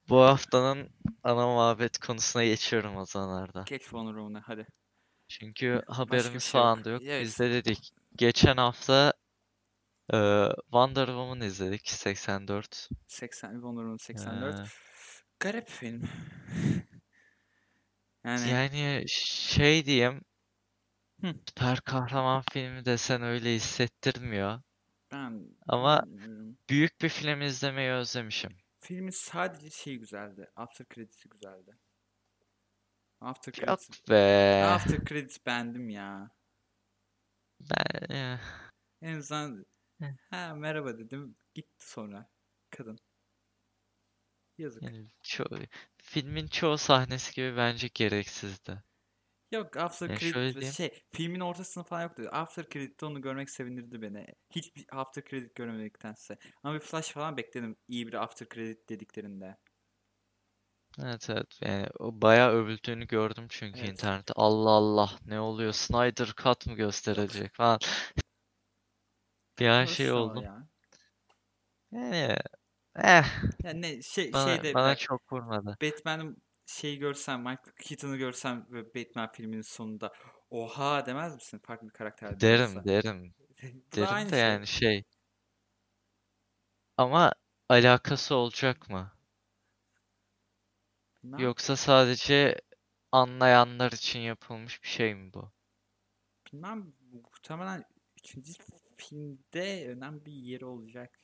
Bu 0.08 0.20
haftanın 0.20 0.90
ana 1.22 1.46
muhabbet 1.46 1.98
konusuna 1.98 2.44
geçiyorum 2.44 2.96
o 2.96 3.04
zamanlarda. 3.06 3.64
Geç 3.66 3.82
Wonder 3.82 4.12
Woman'a 4.12 4.42
hadi. 4.46 4.66
Çünkü 5.28 5.82
haberimiz 5.86 6.42
şey 6.44 6.58
yok. 6.58 6.64
falan 6.64 6.84
da 6.84 6.90
yok. 6.90 7.02
Evet. 7.04 7.22
Biz 7.22 7.38
de 7.38 7.50
dedik. 7.50 7.90
Geçen 8.16 8.56
hafta 8.56 9.12
e, 10.12 10.18
Wonder 10.62 11.06
Woman 11.06 11.40
izledik 11.40 11.88
84. 11.88 12.88
80 13.08 13.52
Wonder 13.52 13.80
Woman 13.82 13.96
84. 13.96 14.58
Ee, 14.60 14.64
Garip 15.40 15.68
film. 15.68 16.02
Yani 18.24 18.50
Yani 18.50 19.04
şey 19.08 19.86
diyeyim, 19.86 20.22
Hı. 21.20 21.34
süper 21.48 21.80
kahraman 21.80 22.42
filmi 22.52 22.84
desen 22.84 23.22
öyle 23.22 23.54
hissettirmiyor. 23.54 24.60
ben 25.12 25.48
Ama 25.68 26.04
büyük 26.70 27.00
bir 27.00 27.08
film 27.08 27.42
izlemeyi 27.42 27.90
özlemişim. 27.90 28.56
Filmin 28.84 29.10
sadece 29.10 29.70
şeyi 29.70 29.98
güzeldi. 29.98 30.50
After 30.56 30.86
credits'i 30.94 31.28
güzeldi. 31.28 31.78
After 33.20 33.52
Yok 33.52 33.80
credits. 33.80 34.08
be. 34.10 34.64
After 34.64 35.04
credits 35.04 35.46
beğendim 35.46 35.88
ya. 35.88 36.30
Ben, 37.60 38.10
eh, 38.10 38.38
En 39.02 39.16
azından 39.18 39.66
ha 40.30 40.54
merhaba 40.54 40.98
dedim. 40.98 41.36
Gitti 41.54 41.86
sonra 41.86 42.30
kadın. 42.70 42.98
Yazık. 44.58 44.82
yani 44.82 45.08
ço- 45.22 45.66
filmin 45.96 46.46
çoğu 46.46 46.78
sahnesi 46.78 47.34
gibi 47.34 47.56
bence 47.56 47.88
gereksizdi. 47.94 48.82
Yok 49.54 49.76
After 49.76 50.08
Credit 50.08 50.22
şöyle 50.32 50.56
ve 50.56 50.60
diyeyim. 50.60 50.72
şey 50.74 51.02
filmin 51.12 51.40
ortasında 51.40 51.84
falan 51.84 52.02
yoktu. 52.02 52.28
After 52.32 52.68
Credit'te 52.68 53.06
onu 53.06 53.20
görmek 53.22 53.50
sevindirdi 53.50 54.02
beni. 54.02 54.26
Hiçbir 54.50 54.86
After 54.92 55.24
Credit 55.24 55.54
görmediktense. 55.54 56.38
Ama 56.62 56.74
bir 56.74 56.80
flash 56.80 57.08
falan 57.10 57.36
bekledim 57.36 57.76
iyi 57.88 58.06
bir 58.06 58.14
After 58.14 58.48
Credit 58.48 58.88
dediklerinde. 58.88 59.56
Evet 61.02 61.30
evet 61.30 61.58
yani 61.60 61.86
o 61.98 62.22
bayağı 62.22 62.52
övüldüğünü 62.52 63.06
gördüm 63.06 63.46
çünkü 63.50 63.78
Evet. 63.80 63.90
internette. 63.90 64.32
Allah 64.36 64.70
Allah 64.70 65.10
ne 65.26 65.40
oluyor? 65.40 65.72
Snyder 65.72 66.32
Cut 66.42 66.66
mı 66.66 66.74
gösterilecek 66.74 67.54
falan. 67.56 67.78
Bir 69.58 69.68
an 69.68 69.84
şey 69.84 70.06
Hoş 70.06 70.16
ama 70.16 70.20
oldum. 70.20 70.44
ya. 70.44 70.68
Yani 71.92 72.36
eh 72.96 73.24
Yani 73.64 73.82
ne 73.82 74.02
şey 74.02 74.32
bana, 74.32 74.56
şeyde 74.56 74.74
bana 74.74 74.90
bak, 74.90 74.98
çok 74.98 75.32
vurmadı. 75.32 75.78
Batman'ın 75.82 76.36
şeyi 76.66 76.98
görsem 76.98 77.38
Michael 77.40 77.74
Keaton'ı 77.80 78.16
görsem 78.16 78.66
ve 78.70 78.94
Batman 78.94 79.32
filminin 79.32 79.62
sonunda 79.62 80.12
oha 80.50 81.06
demez 81.06 81.34
misin? 81.34 81.58
Farklı 81.58 81.88
bir 81.88 81.92
karakter 81.92 82.40
de 82.40 82.42
Derim 82.42 82.74
olsa. 82.74 82.84
derim 82.84 83.34
derim 83.96 84.30
de 84.30 84.36
şey. 84.36 84.50
yani 84.50 84.66
şey 84.66 85.02
ama 86.96 87.32
alakası 87.68 88.34
olacak 88.34 88.90
mı? 88.90 89.12
Ne 91.22 91.36
Yoksa 91.42 91.76
sadece 91.76 92.60
anlayanlar 93.12 93.92
için 93.92 94.20
yapılmış 94.20 94.82
bir 94.82 94.88
şey 94.88 95.14
mi 95.14 95.34
bu? 95.34 95.52
Bilmem 96.46 96.92
muhtemelen 97.12 97.84
üçüncü 98.18 98.52
filmde 98.96 99.88
önemli 99.88 100.24
bir 100.26 100.32
yeri 100.32 100.64
olacak. 100.64 101.20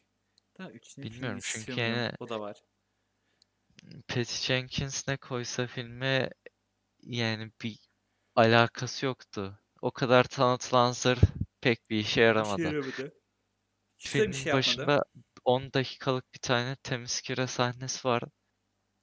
Da 0.58 0.70
üçüncü 0.70 1.08
Bilmiyorum 1.14 1.40
çünkü 1.42 1.80
yani 1.80 2.12
O 2.20 2.28
da 2.28 2.40
var. 2.40 2.62
Patty 4.08 4.34
Jenkins 4.46 5.08
ne 5.08 5.16
koysa 5.16 5.66
filme 5.66 6.30
yani 7.02 7.52
bir 7.62 7.78
alakası 8.36 9.06
yoktu. 9.06 9.60
O 9.82 9.90
kadar 9.90 10.24
tanıtılan 10.24 10.92
zırh 10.92 11.22
pek 11.60 11.90
bir 11.90 11.96
işe 12.00 12.10
şey 12.10 12.24
yaramadı. 12.24 12.64
bir 12.72 12.82
Filmin 13.98 14.32
şey 14.32 14.50
yapmadı. 14.50 14.58
başında 14.58 15.04
10 15.44 15.72
dakikalık 15.72 16.34
bir 16.34 16.38
tane 16.38 16.76
temiz 16.76 17.20
kire 17.20 17.46
sahnesi 17.46 18.08
var. 18.08 18.22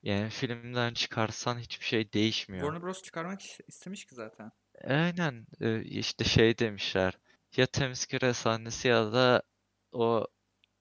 Yani 0.03 0.29
filmden 0.29 0.93
çıkarsan 0.95 1.59
hiçbir 1.59 1.85
şey 1.85 2.13
değişmiyor. 2.13 2.73
Warner 2.73 2.81
Bros 2.81 3.01
çıkarmak 3.01 3.41
is- 3.41 3.61
istemiş 3.67 4.05
ki 4.05 4.15
zaten. 4.15 4.51
Aynen 4.83 5.47
e, 5.61 5.83
işte 5.83 6.23
şey 6.23 6.57
demişler. 6.57 7.17
Ya 7.57 7.65
temiz 7.65 8.05
kire 8.05 8.33
sahnesi 8.33 8.87
ya 8.87 9.13
da 9.13 9.43
o 9.91 10.27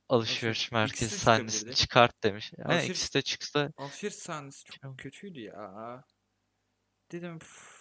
alışveriş 0.08 0.72
merkezi 0.72 1.04
ikisi 1.04 1.20
de 1.20 1.24
sahnesini 1.24 1.50
çıkabilirdi. 1.50 1.76
çıkart 1.76 2.22
demiş. 2.24 2.52
Yani 2.58 2.72
Alışveriş- 2.74 2.90
ikisi 2.90 3.14
de 3.14 3.22
çıksa 3.22 3.70
Alışveriş 3.76 4.14
sahnesi 4.16 4.64
çok 4.64 4.98
kötüydü 4.98 5.40
ya. 5.40 6.04
Dedim 7.12 7.36
"Üf, 7.36 7.76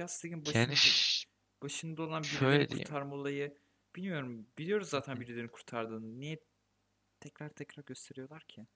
League'in 0.00 0.40
başında, 0.46 0.58
yani 0.58 0.76
ş- 0.76 1.26
başında 1.62 2.02
olan 2.02 2.22
şöyle 2.22 2.42
birilerini 2.46 2.68
diyeyim. 2.68 2.86
kurtarma 2.86 3.14
olayı 3.14 3.58
bilmiyorum. 3.96 4.46
Biliyoruz 4.58 4.88
zaten 4.88 5.20
birilerini 5.20 5.50
kurtardığını. 5.50 6.20
Niye 6.20 6.38
tekrar 7.20 7.48
tekrar 7.48 7.82
gösteriyorlar 7.84 8.42
ki? 8.48 8.66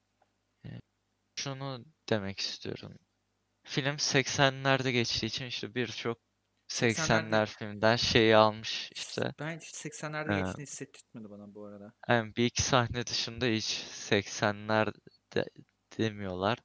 şunu 1.39 1.85
demek 2.09 2.41
istiyorum. 2.41 2.99
Film 3.65 3.97
80'lerde 3.99 4.91
geçtiği 4.93 5.27
için 5.27 5.45
işte 5.47 5.75
birçok 5.75 6.19
80'lerde 6.69 7.31
80'ler 7.31 7.47
filmden 7.47 7.97
şeyi 7.97 8.37
almış 8.37 8.91
işte. 8.93 9.35
Ben 9.39 9.59
hiç 9.59 9.65
80'lerde 9.65 10.39
Ee, 10.39 10.41
geçtiğini 10.43 10.67
hissettirtmedi 10.67 11.31
bana 11.31 11.55
bu 11.55 11.65
arada. 11.65 11.93
Yani 12.09 12.37
bir 12.37 12.45
iki 12.45 12.63
sahne 12.63 13.07
dışında 13.07 13.47
hiç 13.47 13.85
80'ler 14.11 14.95
de, 15.35 15.45
demiyorlar. 15.99 16.59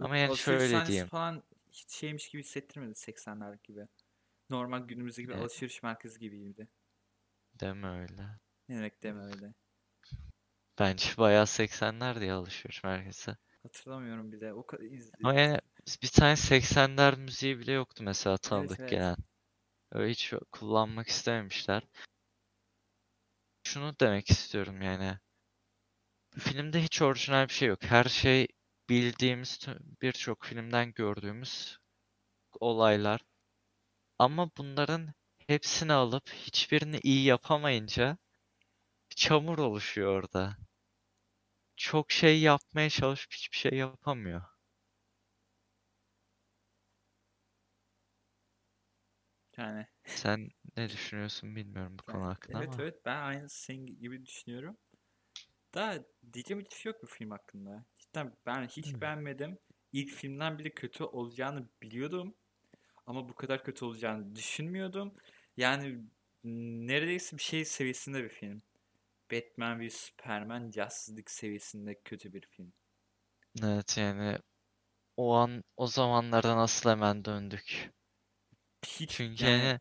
Ama 0.00 0.16
yani 0.16 0.30
alışveriş 0.30 0.60
şöyle 0.60 0.72
sahnesi 0.72 0.88
diyeyim. 0.88 1.08
falan 1.08 1.42
hiç 1.72 1.92
şeymiş 1.92 2.28
gibi 2.28 2.42
hissettirmedi 2.42 2.92
80'ler 2.92 3.58
gibi. 3.64 3.84
Normal 4.50 4.80
günümüzde 4.80 5.22
gibi 5.22 5.32
Evet. 5.32 5.42
alışveriş 5.42 5.82
merkezi 5.82 6.18
gibiydi. 6.18 6.68
Deme 7.60 8.00
öyle. 8.00 8.22
Ne 8.68 8.76
demek 8.76 9.02
deme 9.02 9.24
öyle. 9.24 9.54
Bence 10.78 11.08
bayağı 11.18 11.44
80'ler 11.44 12.20
diye 12.20 12.32
alışveriş 12.32 12.84
merkezi. 12.84 13.36
Hatırlamıyorum 13.62 14.32
bile. 14.32 14.52
O 14.52 14.66
kadar 14.66 14.82
iz... 14.84 15.10
Ama 15.24 15.34
yani 15.34 15.58
bir 16.02 16.08
tane 16.08 16.32
80'ler 16.32 17.16
müziği 17.18 17.58
bile 17.58 17.72
yoktu 17.72 18.02
mesela 18.04 18.36
tanıdık 18.36 18.80
evet. 18.80 18.90
gelen. 18.90 19.16
Öyle 19.92 20.10
hiç 20.10 20.32
kullanmak 20.52 21.08
istememişler. 21.08 21.82
Şunu 23.64 23.94
demek 24.00 24.30
istiyorum 24.30 24.82
yani. 24.82 25.18
Filmde 26.38 26.82
hiç 26.82 27.02
orijinal 27.02 27.48
bir 27.48 27.52
şey 27.52 27.68
yok. 27.68 27.82
Her 27.82 28.04
şey 28.04 28.48
bildiğimiz 28.88 29.66
birçok 30.02 30.44
filmden 30.44 30.92
gördüğümüz 30.92 31.78
olaylar. 32.60 33.20
Ama 34.18 34.50
bunların 34.56 35.14
hepsini 35.46 35.92
alıp 35.92 36.30
hiçbirini 36.32 37.00
iyi 37.02 37.24
yapamayınca 37.24 38.18
çamur 39.16 39.58
oluşuyor 39.58 40.12
orada. 40.12 40.56
Çok 41.76 42.12
şey 42.12 42.40
yapmaya 42.40 42.90
çalışıp 42.90 43.32
hiçbir 43.32 43.56
şey 43.56 43.78
yapamıyor. 43.78 44.55
Yani 49.58 49.86
Sen 50.06 50.50
ne 50.76 50.88
düşünüyorsun 50.90 51.56
bilmiyorum 51.56 51.98
bu 51.98 52.02
konu 52.02 52.24
yani 52.24 52.24
hakkında 52.24 52.58
evet 52.58 52.74
ama. 52.74 52.80
evet 52.80 53.04
ben 53.04 53.16
aynı 53.22 53.48
senin 53.48 53.86
gibi 53.86 54.26
düşünüyorum. 54.26 54.76
Daha 55.74 55.98
diyeceğim 56.32 56.60
hiçbir 56.62 56.76
şey 56.76 56.92
yok 56.92 57.02
bu 57.02 57.06
film 57.06 57.30
hakkında. 57.30 57.84
Cidden 57.98 58.34
ben 58.46 58.66
hiç 58.68 59.00
Hmm. 59.00 59.00
beğenmedim. 59.02 59.58
İlk 59.92 60.10
filmden 60.10 60.58
bile 60.58 60.70
kötü 60.70 61.04
olacağını 61.04 61.68
biliyordum. 61.82 62.34
Ama 63.06 63.30
bu 63.30 63.34
kadar 63.34 63.64
kötü 63.64 63.84
olacağını 63.84 64.36
düşünmüyordum. 64.36 65.14
Yani 65.56 66.00
neredeyse 66.44 67.38
bir 67.38 67.42
şey 67.42 67.64
seviyesinde 67.64 68.24
bir 68.24 68.30
film. 68.30 68.62
Batman 69.32 69.80
v 69.80 69.90
Superman 69.90 70.72
Justice 70.72 71.24
seviyesinde 71.28 72.00
kötü 72.04 72.34
bir 72.34 72.42
film. 72.42 72.72
Evet 73.62 73.96
yani 73.98 74.38
o 75.16 75.34
an 75.36 75.64
o 75.76 75.88
zamanlara 75.88 76.56
nasıl 76.56 76.90
hemen 76.90 77.26
döndük. 77.26 77.92
Hiç 78.86 79.10
Çünkü 79.10 79.44
yani 79.44 79.64
yani 79.64 79.80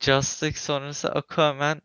Justice 0.00 0.58
sonrası 0.58 1.12
Aquaman 1.12 1.82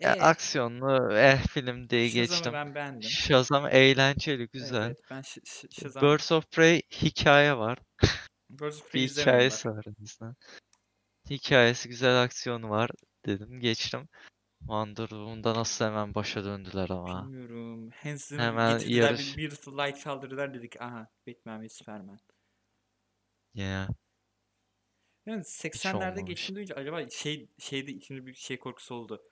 ya, 0.00 0.14
eh, 0.14 0.24
aksiyonlu 0.24 1.12
eh 1.16 1.46
film 1.46 1.88
diye 1.90 2.08
Shazam'ı 2.08 2.26
geçtim. 2.28 2.52
ben 2.52 2.74
beğendim. 2.74 3.10
Shazam 3.10 3.66
eğlenceli, 3.66 4.38
Evet 4.40 4.52
güzel. 4.52 4.86
evet 4.86 5.00
ben 5.10 5.20
Sh- 5.20 5.40
Sh- 5.44 5.80
Shazam 5.80 6.02
Birds 6.02 6.32
of 6.32 6.50
Prey 6.50 6.82
hikaye 6.92 7.56
var. 7.56 7.78
Birds 8.50 8.82
of 8.82 8.94
Bir 8.94 9.00
izlemedim 9.00 9.32
bak. 9.32 9.36
hikayesi 9.36 9.68
var 9.68 9.84
en. 9.86 10.36
Hikayesi 11.30 11.88
güzel 11.88 12.22
aksiyonu 12.22 12.70
var 12.70 12.90
dedim 13.26 13.60
geçtim. 13.60 14.08
Wonder 14.58 15.06
Woman'da 15.08 15.54
nasıl 15.54 15.84
hemen 15.84 16.14
başa 16.14 16.44
döndüler 16.44 16.90
ama. 16.90 17.24
Bilmiyorum. 17.24 17.90
Hans 18.02 18.24
Zimmer 18.24 18.44
Hemen 18.44 18.78
getirdiler 18.78 19.10
yarış. 19.10 19.36
bir 19.36 19.42
Beautiful 19.42 19.78
Light 19.78 20.00
çaldırdılar 20.00 20.54
dedik. 20.54 20.80
Aha 20.80 21.08
Batman 21.28 21.62
ve 21.62 21.68
Superman. 21.68 22.18
Ya 23.54 23.88
Yani 25.26 25.40
hiç 25.40 25.46
80'lerde 25.46 25.96
olmamış. 25.96 26.24
geçtiğini 26.24 26.56
duyunca 26.56 26.74
acaba 26.74 27.08
şey 27.10 27.48
şeyde 27.58 27.92
içimde 27.92 28.26
bir 28.26 28.34
şey 28.34 28.58
korkusu 28.58 28.94
oldu. 28.94 29.22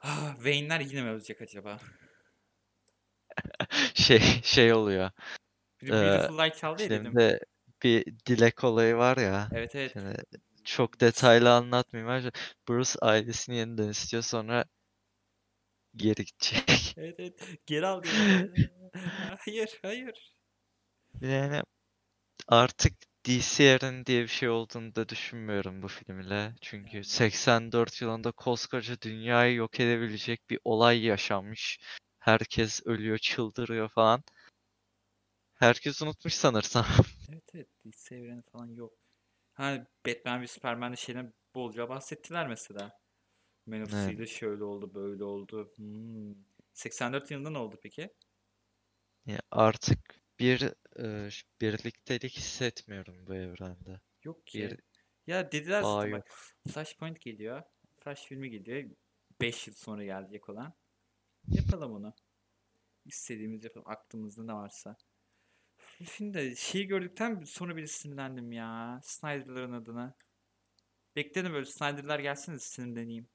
Ah, 0.00 0.34
Wayne'ler 0.34 0.80
yine 0.80 1.02
mi 1.02 1.10
ölecek 1.10 1.42
acaba? 1.42 1.78
Şey 3.94 4.20
şey 4.42 4.72
oluyor. 4.72 5.10
Bir 5.82 5.88
Ee, 5.88 5.92
Beautiful 5.92 6.38
Light 6.38 6.56
çaldı 6.56 6.82
ya 6.82 6.90
dedim. 6.90 7.40
bir 7.82 8.04
dilek 8.26 8.64
olayı 8.64 8.96
var 8.96 9.16
ya. 9.16 9.48
Evet 9.52 9.74
evet. 9.74 9.92
Şimdi 9.92 10.16
çok 10.64 11.00
detaylı 11.00 11.52
anlatmayayım. 11.52 12.30
Bruce 12.68 12.98
ailesini 13.02 13.56
yeniden 13.56 13.88
istiyor 13.88 14.22
sonra 14.22 14.64
geri 15.96 16.24
gidecek. 16.24 16.62
Evet 16.96 17.20
evet. 17.20 17.66
Geri 17.66 17.86
al 17.86 18.02
geri. 18.02 18.70
Hayır 19.38 19.78
hayır. 19.82 20.34
Yani 21.20 21.62
artık 22.48 22.92
DC 23.26 23.64
evreni 23.64 24.06
diye 24.06 24.22
bir 24.22 24.28
şey 24.28 24.48
olduğunu 24.48 24.94
da 24.94 25.08
düşünmüyorum 25.08 25.82
bu 25.82 25.88
filmle. 25.88 26.54
Çünkü 26.60 26.96
Yani 26.96 27.04
84 27.04 28.02
yılında 28.02 28.32
koskoca 28.32 29.00
dünyayı 29.00 29.54
yok 29.54 29.80
edebilecek 29.80 30.50
bir 30.50 30.58
olay 30.64 31.04
yaşanmış. 31.04 31.78
Herkes 32.18 32.86
ölüyor, 32.86 33.18
çıldırıyor 33.18 33.88
falan. 33.88 34.22
Herkes 35.54 36.02
unutmuş 36.02 36.34
sanırsam. 36.34 36.86
evet 37.32 37.54
evet. 37.54 37.68
DC 37.84 38.16
evreni 38.16 38.42
falan 38.42 38.66
yok. 38.66 38.92
Ha 39.54 39.86
Batman 40.06 40.42
ve 40.42 40.46
Superman'de 40.46 40.96
şeyden 40.96 41.34
bolca 41.54 41.88
bahsettiler 41.88 42.48
mesela. 42.48 42.98
Man 43.66 43.82
of 43.82 43.94
Evet. 43.94 44.02
Steel'de 44.02 44.26
şöyle 44.26 44.64
oldu 44.64 44.94
böyle 44.94 45.24
oldu. 45.24 45.72
Hmm. 45.76 46.34
84 46.74 47.30
yılında 47.30 47.50
ne 47.50 47.58
oldu 47.58 47.76
peki? 47.82 48.10
Ya 49.26 49.40
artık 49.50 50.25
bir 50.38 50.62
e, 50.98 51.28
birliktelik 51.60 52.36
hissetmiyorum 52.36 53.26
bu 53.26 53.34
evrende. 53.34 54.00
Yok 54.24 54.46
Bir 54.46 54.68
ki. 54.68 54.76
Ya 55.26 55.52
dediler 55.52 55.82
bağ 55.82 55.94
zaten 55.94 56.12
bak. 56.12 56.30
Flashpoint 56.68 57.20
geliyor. 57.20 57.62
Flash 57.96 58.24
filmi 58.24 58.50
geliyor. 58.50 58.90
5 59.40 59.66
yıl 59.66 59.74
sonra 59.74 60.04
gelecek 60.04 60.48
olan. 60.48 60.74
Yapalım 61.48 61.92
onu. 61.92 62.14
İstediğimiz 63.04 63.64
yapalım. 63.64 63.88
Aklımızda 63.88 64.44
ne 64.44 64.52
varsa. 64.52 64.96
Şimdi 66.16 66.54
şeyi 66.56 66.86
gördükten 66.86 67.44
sonra 67.44 67.76
bile 67.76 67.86
sinirlendim 67.86 68.52
ya. 68.52 69.00
Snyder'ların 69.02 69.72
adına. 69.72 70.14
Bekledim 71.16 71.52
böyle 71.52 71.66
Snyder'lar 71.66 72.18
gelsin 72.18 72.54
de 72.54 72.58
sinirleneyim. 72.58 73.28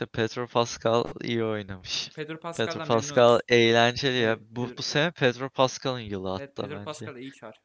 İşte 0.00 0.12
Pedro 0.12 0.46
Pascal 0.46 1.04
iyi 1.24 1.44
oynamış. 1.44 2.10
Pedro 2.14 2.38
Pedro 2.38 2.84
Pascal 2.84 3.40
eğlenceli 3.48 4.16
ya. 4.16 4.38
Bu 4.40 4.64
Pedro, 4.64 4.76
bu 4.76 4.82
sene 4.82 5.10
Pedro 5.10 5.48
Pascal'ın 5.48 5.98
yılı 5.98 6.36
evet, 6.40 6.50
hatta 6.50 6.62
Pedro 6.62 6.74
bence. 6.74 6.84
Pascal 6.84 7.16
iyi 7.16 7.32
çar. 7.32 7.60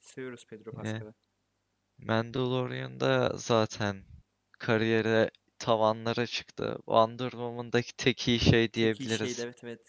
Seviyoruz 0.00 0.46
Pedro 0.46 0.72
Pascal'ı. 0.72 1.14
Mandalorian'da 1.98 3.32
zaten 3.36 4.04
kariyere 4.58 5.30
tavanlara 5.58 6.26
çıktı. 6.26 6.76
Wonder 6.76 7.30
Woman'daki 7.30 7.96
tek 7.96 8.28
iyi 8.28 8.40
şey 8.40 8.50
Tek 8.50 8.54
iyi 8.56 8.68
şeydi 8.68 8.72
diyebiliriz. 8.74 9.40
evet 9.40 9.64
evet. 9.64 9.80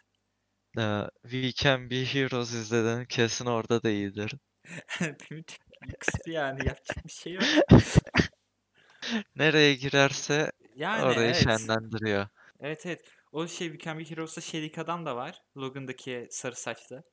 Ee, 0.77 1.09
We 1.21 1.51
Can 1.51 1.89
Be 1.89 2.05
Heroes 2.05 2.53
izledin. 2.53 3.05
Kesin 3.05 3.45
orada 3.45 3.83
da 3.83 3.89
iyidir. 3.89 4.33
Kıstı 5.99 6.29
yani 6.29 6.67
yapacak 6.67 7.05
bir 7.05 7.11
şey 7.11 7.33
yok. 7.33 7.43
Nereye 9.35 9.73
girerse 9.73 10.51
Yani 10.77 11.03
orayı 11.03 11.33
evet. 11.33 11.35
şenlendiriyor. 11.35 12.27
Evet 12.59 12.85
evet. 12.85 13.01
O 13.31 13.47
şey 13.47 13.67
We 13.71 13.85
Can 13.85 13.99
Be 13.99 14.03
Heroes'ta 14.03 14.41
şeydeki 14.41 14.81
adam 14.81 15.05
da 15.05 15.15
var. 15.15 15.43
Logan'daki 15.57 16.27
sarı 16.31 16.55
saçlı. 16.55 17.03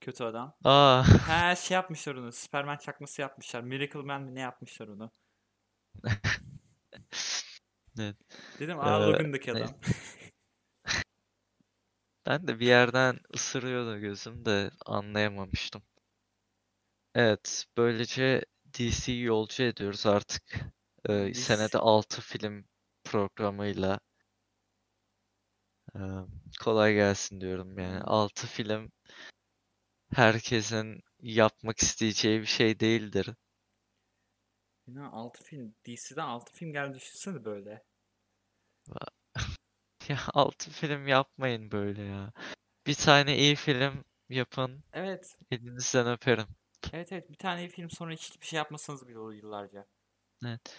Kötü 0.00 0.24
adam. 0.24 0.54
Aa, 0.64 1.04
Ha 1.28 1.56
şey 1.56 1.74
yapmışlar 1.74 2.14
onu. 2.14 2.32
Superman 2.32 2.76
çakması 2.76 3.20
yapmışlar. 3.20 3.60
Miracle 3.62 4.00
Man 4.02 4.22
mi 4.22 4.34
ne 4.34 4.40
yapmışlar 4.40 4.88
onu. 4.88 5.10
evet. 7.98 8.16
Dedim 8.60 8.78
Ee, 8.78 8.82
aa 8.82 9.06
Logan'daki 9.06 9.54
neyse. 9.54 9.64
adam. 9.64 9.74
Ben 12.26 12.46
de 12.46 12.60
bir 12.60 12.66
yerden 12.66 13.20
ısırıyordu 13.34 13.98
gözüm 13.98 14.44
de 14.44 14.70
anlayamamıştım. 14.86 15.82
Evet, 17.14 17.64
böylece 17.76 18.42
DC'yi 18.78 19.22
yolcu 19.22 19.62
ediyoruz 19.62 20.06
artık. 20.06 20.42
Ee, 21.08 21.32
Biz 21.34 21.38
senede 21.38 21.78
6 21.78 22.20
film 22.22 22.64
programıyla. 23.10 24.00
Ee, 25.96 26.00
kolay 26.60 26.94
gelsin 26.94 27.40
diyorum 27.40 27.78
yani. 27.78 27.92
yani 27.92 28.02
6 28.02 28.46
film 28.46 28.90
herkesin 30.14 31.00
yapmak 31.20 31.78
isteyeceği 31.78 32.40
bir 32.40 32.46
şey 32.46 32.80
değildir. 32.80 33.34
yine 34.88 35.02
6 35.02 35.44
film. 35.44 35.74
DC'den 35.86 36.26
6 36.26 36.52
film 36.52 36.72
geldi 36.72 36.94
düşünsene 36.94 37.44
böyle. 37.44 37.84
Ya 40.08 40.18
6 40.34 40.70
film 40.70 41.06
yapmayın 41.06 41.70
böyle 41.70 42.02
ya. 42.02 42.32
Bir 42.86 42.94
tane 42.94 43.38
iyi 43.38 43.54
film 43.56 44.04
yapın. 44.28 44.84
Evet. 44.92 45.36
Elinizden 45.50 46.06
öperim. 46.06 46.46
Evet 46.92 47.12
evet. 47.12 47.30
Bir 47.30 47.36
tane 47.36 47.60
iyi 47.60 47.68
film 47.68 47.90
sonra 47.90 48.12
hiçbir 48.12 48.46
şey 48.46 48.56
yapmasanız 48.56 49.08
bile 49.08 49.18
olur 49.18 49.32
yıllarca. 49.32 49.86
Evet. 50.46 50.76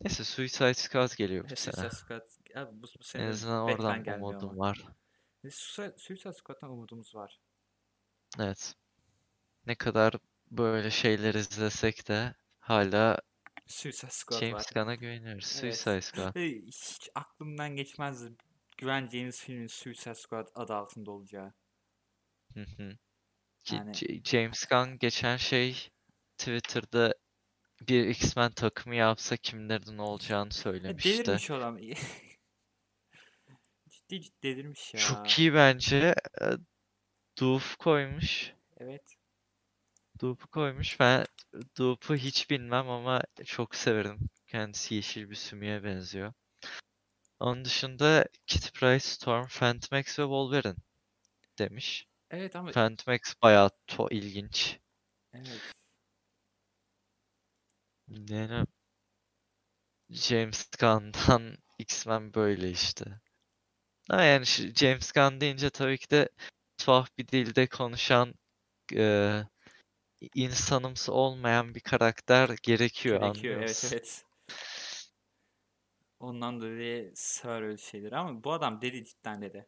Neyse 0.00 0.24
Suicide 0.24 0.74
Squad 0.74 1.16
geliyor 1.16 1.44
bu 1.44 1.48
Evet, 1.48 1.58
sene. 1.58 1.74
Suicide 1.74 1.96
Squad. 1.96 2.22
Abi 2.54 2.76
bu, 2.76 2.82
bu 2.82 2.86
En 2.98 3.02
sene 3.02 3.28
azından 3.28 3.68
Batman 3.68 3.78
oradan 3.78 4.04
gelmiyor 4.04 4.32
umudum 4.32 4.58
var. 4.58 4.84
Ve 5.44 5.50
Suicide, 5.50 6.32
Squad'dan 6.32 6.70
umudumuz 6.70 7.14
var. 7.14 7.40
Evet. 8.38 8.74
Ne 9.66 9.74
kadar 9.74 10.14
böyle 10.50 10.90
şeyler 10.90 11.34
izlesek 11.34 12.08
de 12.08 12.34
hala 12.58 13.18
Suicide 13.66 14.10
Squad 14.10 14.40
James. 14.40 14.66
Gunn'a 14.72 14.94
güveniyoruz. 14.94 15.60
Evet. 15.62 15.76
Suicide 15.76 16.00
Squad. 16.00 16.36
Ve 16.36 16.48
hiç 16.66 17.10
aklımdan 17.14 17.76
geçmezdi 17.76 18.32
güveneceğiniz 18.76 19.40
filmin 19.40 19.66
Suicide 19.66 20.14
Squad 20.14 20.48
adı 20.54 20.74
altında 20.74 21.10
olacağı. 21.10 21.54
Hı 22.54 22.60
hı. 22.60 22.96
Yani 23.72 24.22
James 24.24 24.64
Gunn 24.64 24.98
geçen 24.98 25.36
şey 25.36 25.90
Twitter'da 26.38 27.14
bir 27.80 28.06
X-Men 28.06 28.52
takımı 28.52 28.94
yapsa 28.94 29.36
kimlerin 29.36 29.98
olacağını 29.98 30.52
söylemişti. 30.52 31.26
delirmiş 31.26 31.50
adam. 31.50 31.78
Ciddi 33.88 34.22
ciddi 34.22 34.42
delirmiş 34.42 34.94
ya. 34.94 35.00
Çok 35.00 35.38
iyi 35.38 35.54
bence. 35.54 36.14
E, 36.40 36.44
Doof 37.40 37.76
koymuş. 37.76 38.52
Evet. 38.76 39.16
Doop'u 40.20 40.48
koymuş. 40.48 41.00
Ben 41.00 41.26
Doop'u 41.78 42.16
hiç 42.16 42.50
bilmem 42.50 42.90
ama 42.90 43.22
çok 43.44 43.74
severim. 43.74 44.18
Kendisi 44.46 44.94
yeşil 44.94 45.30
bir 45.30 45.34
sümüğe 45.34 45.84
benziyor. 45.84 46.32
Onun 47.40 47.64
dışında 47.64 48.26
Kitty 48.46 48.68
Pryde, 48.68 49.00
Storm, 49.00 49.46
Phantom 49.46 49.98
X 49.98 50.18
ve 50.18 50.22
Wolverine 50.22 50.74
demiş. 51.58 52.06
Evet 52.30 52.56
ama 52.56 52.70
Phantom 52.70 53.14
X 53.14 53.34
bayağı 53.42 53.70
to 53.86 54.08
ilginç. 54.10 54.78
evet. 55.34 55.60
Yani 58.08 58.66
James 60.10 60.70
Gunn'dan 60.80 61.56
X-Men 61.78 62.34
böyle 62.34 62.70
işte. 62.70 63.04
Ama 64.10 64.22
yani 64.22 64.46
şu 64.46 64.74
James 64.74 65.12
Gunn 65.12 65.40
deyince 65.40 65.70
tabii 65.70 65.98
ki 65.98 66.10
de 66.10 66.28
tuhaf 66.78 67.18
bir 67.18 67.28
dilde 67.28 67.66
konuşan 67.66 68.34
eee, 68.92 69.46
insanımsı 70.34 71.12
olmayan 71.12 71.74
bir 71.74 71.80
karakter 71.80 72.50
gerekiyor 72.62 73.20
Gerekiyor. 73.20 73.62
Evet 73.62 73.84
evet. 73.92 74.24
Ondan 76.20 76.60
dolayı 76.60 77.12
sever 77.14 77.62
öyle 77.62 77.78
şeyleri 77.78 78.16
ama 78.16 78.44
bu 78.44 78.52
adam 78.52 78.80
deli 78.82 79.04
cidden 79.04 79.42
deli. 79.42 79.66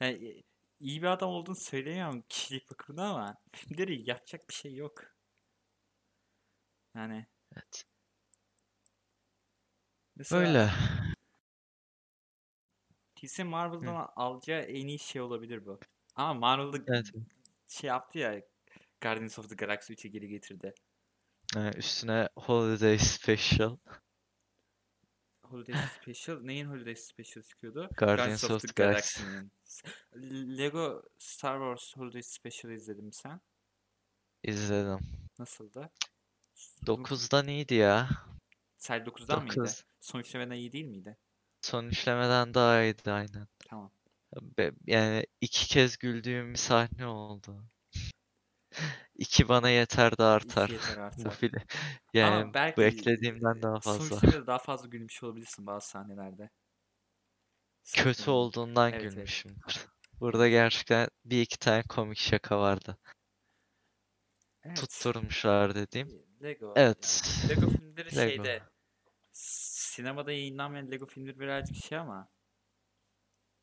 Yani 0.00 0.28
e, 0.28 0.42
iyi 0.80 1.02
bir 1.02 1.06
adam 1.06 1.30
olduğunu 1.30 1.56
söyleyemem 1.56 2.22
kişilik 2.28 2.70
bakımından 2.70 3.10
ama 3.10 3.36
filmleri 3.52 4.10
yapacak 4.10 4.48
bir 4.48 4.54
şey 4.54 4.74
yok. 4.74 5.04
Yani 6.94 7.26
Evet. 7.52 7.84
mesela 10.16 10.40
Böyle. 10.42 10.70
DC 13.22 13.44
Marvel'dan 13.44 14.08
alacağı 14.16 14.60
en 14.62 14.86
iyi 14.86 14.98
şey 14.98 15.22
olabilir 15.22 15.66
bu. 15.66 15.80
Ama 16.16 16.34
Marvel'da 16.34 16.92
Evet. 16.94 17.12
şey 17.68 17.88
yaptı 17.88 18.18
ya 18.18 18.42
Guardians 19.00 19.38
of 19.38 19.48
the 19.48 19.54
Galaxy 19.54 19.92
3'e 19.92 20.08
geri 20.08 20.28
getirdi. 20.28 20.74
Ee, 21.56 21.70
üstüne 21.76 22.28
Holiday 22.36 22.98
Special, 22.98 23.76
Holiday 25.42 25.74
Special 26.02 26.40
neyin 26.40 26.66
Holiday 26.66 26.96
Special 26.96 27.42
çıkıyordu? 27.42 27.90
Guardians 27.96 28.50
of 28.50 28.62
the 28.62 28.68
Galaxy. 28.84 29.22
Galaxy'nin. 29.22 29.52
Lego 30.58 31.02
Star 31.18 31.54
Wars 31.58 31.96
Holiday 31.96 32.22
Special 32.22 32.72
izledin 32.72 33.04
mi 33.04 33.12
sen? 33.14 33.40
izledim. 34.42 34.98
Nasıldı? 35.38 35.90
9'dan 36.86 37.48
iyiydi 37.48 37.74
ya. 37.74 38.08
Sadece 38.78 39.04
9'dan 39.10 39.42
mıydı? 39.42 39.56
9. 39.56 39.84
Son 40.00 40.20
üçlemeden 40.20 40.56
iyi 40.56 40.72
değil 40.72 40.84
miydi? 40.84 41.16
Son 41.62 41.86
üçlemeden 41.86 42.54
daha 42.54 42.82
iyiydi 42.82 43.10
aynen. 43.12 43.48
Tamam. 43.68 43.90
Be- 44.58 44.72
yani 44.86 45.26
iki 45.40 45.66
kez 45.68 45.96
güldüğüm 45.98 46.52
bir 46.52 46.58
sahne 46.58 47.06
oldu. 47.06 47.64
İki 49.14 49.48
bana 49.48 49.68
yeter 49.70 50.18
de 50.18 50.22
artar. 50.22 50.64
İki 50.68 50.72
yeter 50.88 50.96
Bu 50.96 51.02
artar. 51.02 51.30
film. 51.36 51.52
Ama 51.58 51.64
Yani 52.14 52.54
belki 52.54 52.76
bu 52.76 52.82
eklediğimden 52.82 53.62
daha 53.62 53.80
Son 53.80 53.98
fazla. 53.98 54.16
üçlemede 54.16 54.46
daha 54.46 54.58
fazla 54.58 54.88
gülmüş 54.88 55.22
olabilirsin 55.22 55.66
bazı 55.66 55.88
sahnelerde. 55.88 56.50
Kötü 57.94 58.14
Saçma. 58.18 58.32
olduğundan 58.32 58.90
Evet, 58.92 59.02
evet. 59.02 59.14
gülmüşümdür. 59.14 59.86
Burada 60.20 60.48
gerçekten 60.48 61.08
bir 61.24 61.40
iki 61.42 61.58
tane 61.58 61.82
komik 61.82 62.18
şaka 62.18 62.60
vardı. 62.60 62.98
Evet. 64.64 64.76
Tutturmuşlar 64.76 65.74
dediğim. 65.74 66.08
Lego. 66.42 66.74
Evet. 66.76 67.22
Lego 67.48 67.68
filmleri 67.70 68.12
Lego. 68.16 68.20
şeyde 68.26 68.62
sinemada 69.32 70.32
yayınlanmayan 70.32 70.90
Lego 70.90 71.06
filmleri 71.06 71.40
birazcık 71.40 71.76
şey 71.76 71.98
ama 71.98 72.28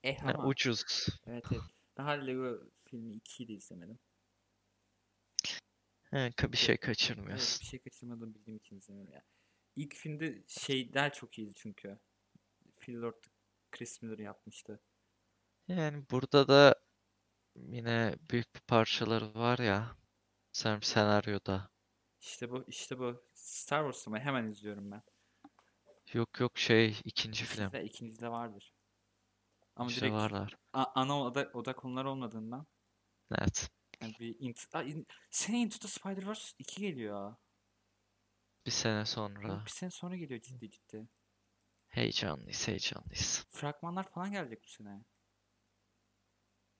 eh 0.03 0.17
ama 0.25 0.47
ucuz. 0.47 1.07
evet 1.27 1.45
evet. 1.51 1.61
Daha 1.97 2.11
Lego 2.11 2.59
filmi 2.86 3.15
2'yi 3.15 3.47
de 3.47 3.53
izlemedim. 3.53 3.99
He, 6.11 6.32
bir 6.53 6.57
şey 6.57 6.73
Evet, 6.75 6.82
kaçırmıyorsun. 6.82 7.59
bir 7.59 7.65
şey 7.65 7.80
kaçırmadığımı 7.80 8.36
bildiğim 8.36 8.57
için 8.57 8.77
izlemiyorum 8.77 9.13
ya. 9.13 9.23
İlk 9.75 9.95
filmde 9.95 10.43
şeyler 10.47 11.13
çok 11.13 11.38
iyiydi 11.39 11.53
çünkü. 11.55 11.99
Phil 12.80 13.01
Lord 13.01 13.23
Chris 13.71 14.01
Miller 14.01 14.19
yapmıştı. 14.19 14.82
Yani 15.67 16.05
burada 16.11 16.47
da 16.47 16.75
yine 17.55 18.15
büyük 18.32 18.55
bir 18.55 18.61
parçaları 18.61 19.36
var 19.36 19.59
ya. 19.59 19.97
Sanırım 20.53 20.84
senaryoda. 20.84 21.71
İşte 22.22 22.51
bu, 22.51 22.63
işte 22.67 22.99
bu. 22.99 23.24
Star 23.34 23.80
Wars'ı 23.84 24.09
mı? 24.09 24.20
Hemen 24.20 24.47
izliyorum 24.47 24.91
ben. 24.91 25.01
Yok 26.13 26.39
yok 26.39 26.57
şey 26.57 26.97
ikinci 27.05 27.45
film. 27.45 27.65
İkincide, 27.67 27.86
ikincide 27.86 28.30
vardır. 28.32 28.74
Ama 29.76 29.89
İşte 29.89 30.01
direkt 30.01 30.13
varlar. 30.15 30.57
a- 30.74 30.91
ana 30.95 31.22
oda, 31.22 31.49
oda 31.53 31.76
konular 31.76 32.05
olmadığından 32.05 32.67
Evet. 33.32 33.70
yani 34.01 34.13
bir 34.20 34.36
int 34.39 34.65
Aa, 34.74 34.84
in- 34.84 35.07
sene 35.32 35.61
Into 35.61 35.80
the 35.80 35.88
Spider-Verse 35.88 36.55
2 36.59 36.82
geliyor. 36.82 37.36
Bir 38.65 38.72
sene 38.72 39.05
sonra. 39.05 39.65
bir 39.65 39.70
sene 39.72 39.89
sonra 39.91 40.15
geliyor 40.15 40.41
ciddi 40.41 40.70
ciddi. 40.72 41.07
Heyecanlıyız 41.88 42.67
heyecanlıyız. 42.67 43.45
Fragmanlar 43.49 44.03
falan 44.09 44.32
gelecek 44.32 44.63
bu 44.63 44.67
sene. 44.67 45.03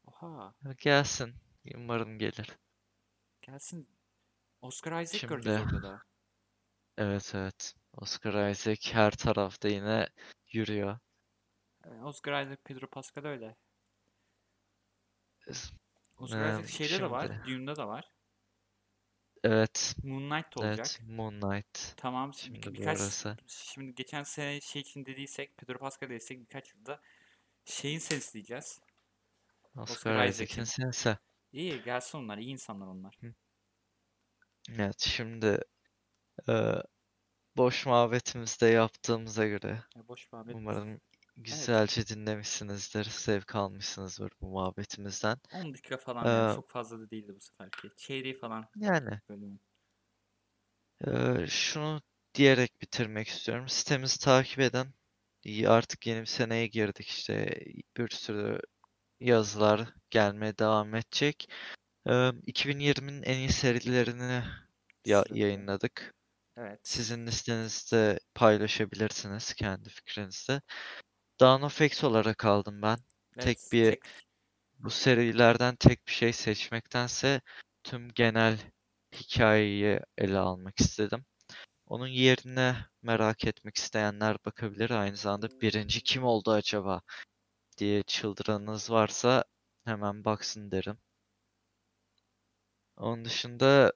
Oha. 0.06 0.54
Gelsin. 0.78 1.36
Umarım 1.76 2.20
gelir. 2.20 2.58
Gelsin. 3.42 3.90
Oscar 4.62 5.01
Isaac 5.01 5.20
Şimdi 5.20 5.34
orada 5.34 5.84
da. 5.84 6.01
evet 6.97 7.32
evet. 7.36 7.74
Oscar 7.97 8.49
Isaac 8.49 8.93
her 8.93 9.12
tarafta 9.12 9.68
yine 9.68 10.10
yürüyor. 10.51 10.99
Ee, 11.86 11.89
Oscar 11.89 12.43
Isaac, 12.43 12.60
Pedro 12.66 12.88
Pascal 12.89 13.26
öyle. 13.26 13.55
Oscar 16.18 16.45
Ee, 16.45 16.60
Isaac 16.60 16.68
şeyde 16.78 16.99
de 17.03 17.10
var. 17.12 17.28
şimdi 17.28 17.43
Dune'da 17.60 17.76
da 17.76 17.88
var. 17.88 18.12
evet. 19.43 19.95
Moon 20.03 20.30
Knight 20.30 20.57
olacak. 20.57 20.78
Evet. 20.80 20.99
Moon 21.10 21.39
Knight. 21.41 21.93
Tamam. 21.97 22.34
Şimdi 22.34 22.68
bu 22.68 22.74
birkaç 22.74 22.99
arası. 22.99 23.38
şimdi 23.47 23.95
geçen 23.95 24.24
sene 24.24 24.62
şey 24.62 24.82
için 24.82 25.05
dediysek 25.05 25.57
Pedro 25.57 25.78
Pascal 25.80 26.10
dediysek 26.10 26.39
birkaç 26.39 26.74
yılda 26.74 27.01
şeyin 27.66 27.99
sesini 27.99 28.34
diyeceğiz. 28.34 28.82
Oscar 29.76 29.93
Oscar 29.95 30.26
Isaac'in 30.26 30.62
Isaac'in. 30.62 30.64
sense. 30.64 31.18
İyi 31.51 31.84
gelsin 31.84 32.18
onlar. 32.18 32.38
iyi 32.38 32.51
insanlar 32.51 32.88
onlar. 32.88 33.16
Evet 34.72 34.99
şimdi 34.99 35.60
e, 36.49 36.53
boş 37.57 37.86
muhabbetimizde 37.86 38.68
yaptığımıza 38.68 39.45
göre 39.47 39.84
Ya 39.95 40.07
boş 40.07 40.32
muhabbet. 40.32 40.55
umarım 40.55 41.01
güzelce 41.38 42.07
dinlemişsinizdir, 42.07 43.05
zevk 43.05 43.55
almışsınızdır 43.55 44.32
bu 44.41 44.47
muhabbetimizden. 44.47 45.38
10 45.53 45.74
dakika 45.74 45.97
falan 45.97 46.26
yani 46.26 46.51
Ee, 46.51 46.55
çok 46.55 46.70
fazla 46.70 46.99
da 46.99 47.10
değildi 47.10 47.36
bu 47.36 47.39
seferki. 47.39 47.91
Çeyreği 47.97 48.34
falan 48.34 48.66
Yani 48.76 49.20
bölümün. 49.30 49.62
e, 51.07 51.47
şunu 51.47 52.01
diyerek 52.34 52.82
bitirmek 52.82 53.28
istiyorum. 53.28 53.70
Sitemizi 53.70 54.20
takip. 54.20 54.76
İyi, 55.43 55.70
Artık 55.70 56.07
yeni 56.07 56.22
bir 56.22 56.26
seneye 56.26 56.68
girdik 56.68 57.07
işte 57.07 57.60
bir 57.97 58.10
sürü 58.10 58.60
yazılar 59.20 59.93
gelmeye 60.12 60.57
devam 60.57 60.95
edecek. 60.95 61.49
E, 62.08 62.32
2020'nin 62.47 63.24
en 63.24 63.38
iyi 63.38 63.50
serilerini 63.52 64.43
ya 65.06 65.24
yayınladık. 65.34 66.14
Evet. 66.58 66.80
Sizin 66.84 67.28
listenizde 67.28 68.20
paylaşabilirsiniz 68.36 69.54
kendi 69.54 69.89
fikrinizde. 69.89 70.62
Dawn 71.39 71.64
of 71.64 71.82
X 71.82 72.04
olarak 72.04 72.45
aldım 72.45 72.82
ben. 72.82 72.97
tek 73.39 73.58
Evet, 73.58 73.72
bir- 73.72 73.91
tek- 73.91 74.04
Bu 74.80 74.89
serilerden 74.89 75.76
tek 75.76 76.08
bir 76.08 76.12
şey 76.12 76.34
seçmektense 76.34 77.41
tüm 77.84 78.10
genel 78.10 78.60
hikayeyi 79.14 80.00
ele 80.18 80.38
almak 80.38 80.80
istedim. 80.80 81.26
Onun 81.88 82.08
yerine 82.08 82.76
merak 83.02 83.45
etmek 83.45 83.78
isteyenler 83.78 84.38
bakabilir. 84.45 84.89
Aynı 84.89 85.18
zamanda 85.18 85.62
birinci 85.62 86.02
kim 86.04 86.24
oldu 86.24 86.52
acaba 86.52 87.02
diye 87.78 88.04
çıldıranınız 88.04 88.91
varsa 88.91 89.43
hemen 89.86 90.26
baksın 90.26 90.72
derim. 90.72 90.97
Onun 93.00 93.26
dışında 93.26 93.93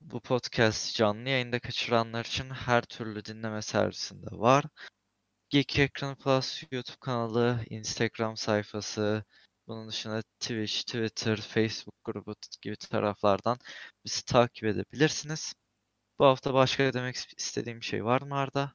bu 0.00 0.20
podcast 0.20 0.96
canlı 0.96 1.28
yayında 1.28 1.60
kaçıranlar 1.60 2.24
için 2.24 2.50
her 2.50 2.82
türlü 2.82 3.24
dinleme 3.24 3.62
servisinde 3.62 4.26
var. 4.30 4.64
Geek 5.50 5.78
Ekran 5.78 6.16
Plus 6.16 6.62
YouTube 6.72 6.96
kanalı, 7.00 7.64
Instagram 7.70 8.36
sayfası, 8.36 9.24
bunun 9.66 9.88
dışında 9.88 10.22
Twitch, 10.22 10.80
Twitter, 10.80 11.36
Facebook 11.36 12.04
grubu 12.04 12.34
gibi 12.62 12.76
taraflardan 12.76 13.58
bizi 14.04 14.24
takip 14.24 14.64
edebilirsiniz. 14.64 15.54
Bu 16.18 16.24
hafta 16.26 16.54
başka 16.54 16.92
demek 16.92 17.16
istediğim 17.16 17.80
bir 17.80 17.86
şey 17.86 18.04
var 18.04 18.22
mı 18.22 18.36
Arda? 18.38 18.74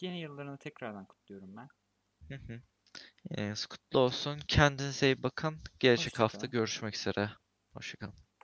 yeni 0.00 0.20
yıllarını 0.20 0.58
tekrardan 0.58 1.04
kutluyorum 1.04 1.56
ben. 1.56 1.68
Hı 2.28 2.34
hı. 2.34 2.60
Yine 3.30 3.54
kutlu 3.70 3.98
olsun. 3.98 4.40
Kendinize 4.48 5.06
iyi 5.06 5.22
bakın. 5.22 5.58
Gelecek 5.78 6.12
Hoşça 6.12 6.22
hafta 6.22 6.46
görüşmek 6.46 6.96
üzere. 6.96 7.30
Hoşçakalın. 7.72 8.25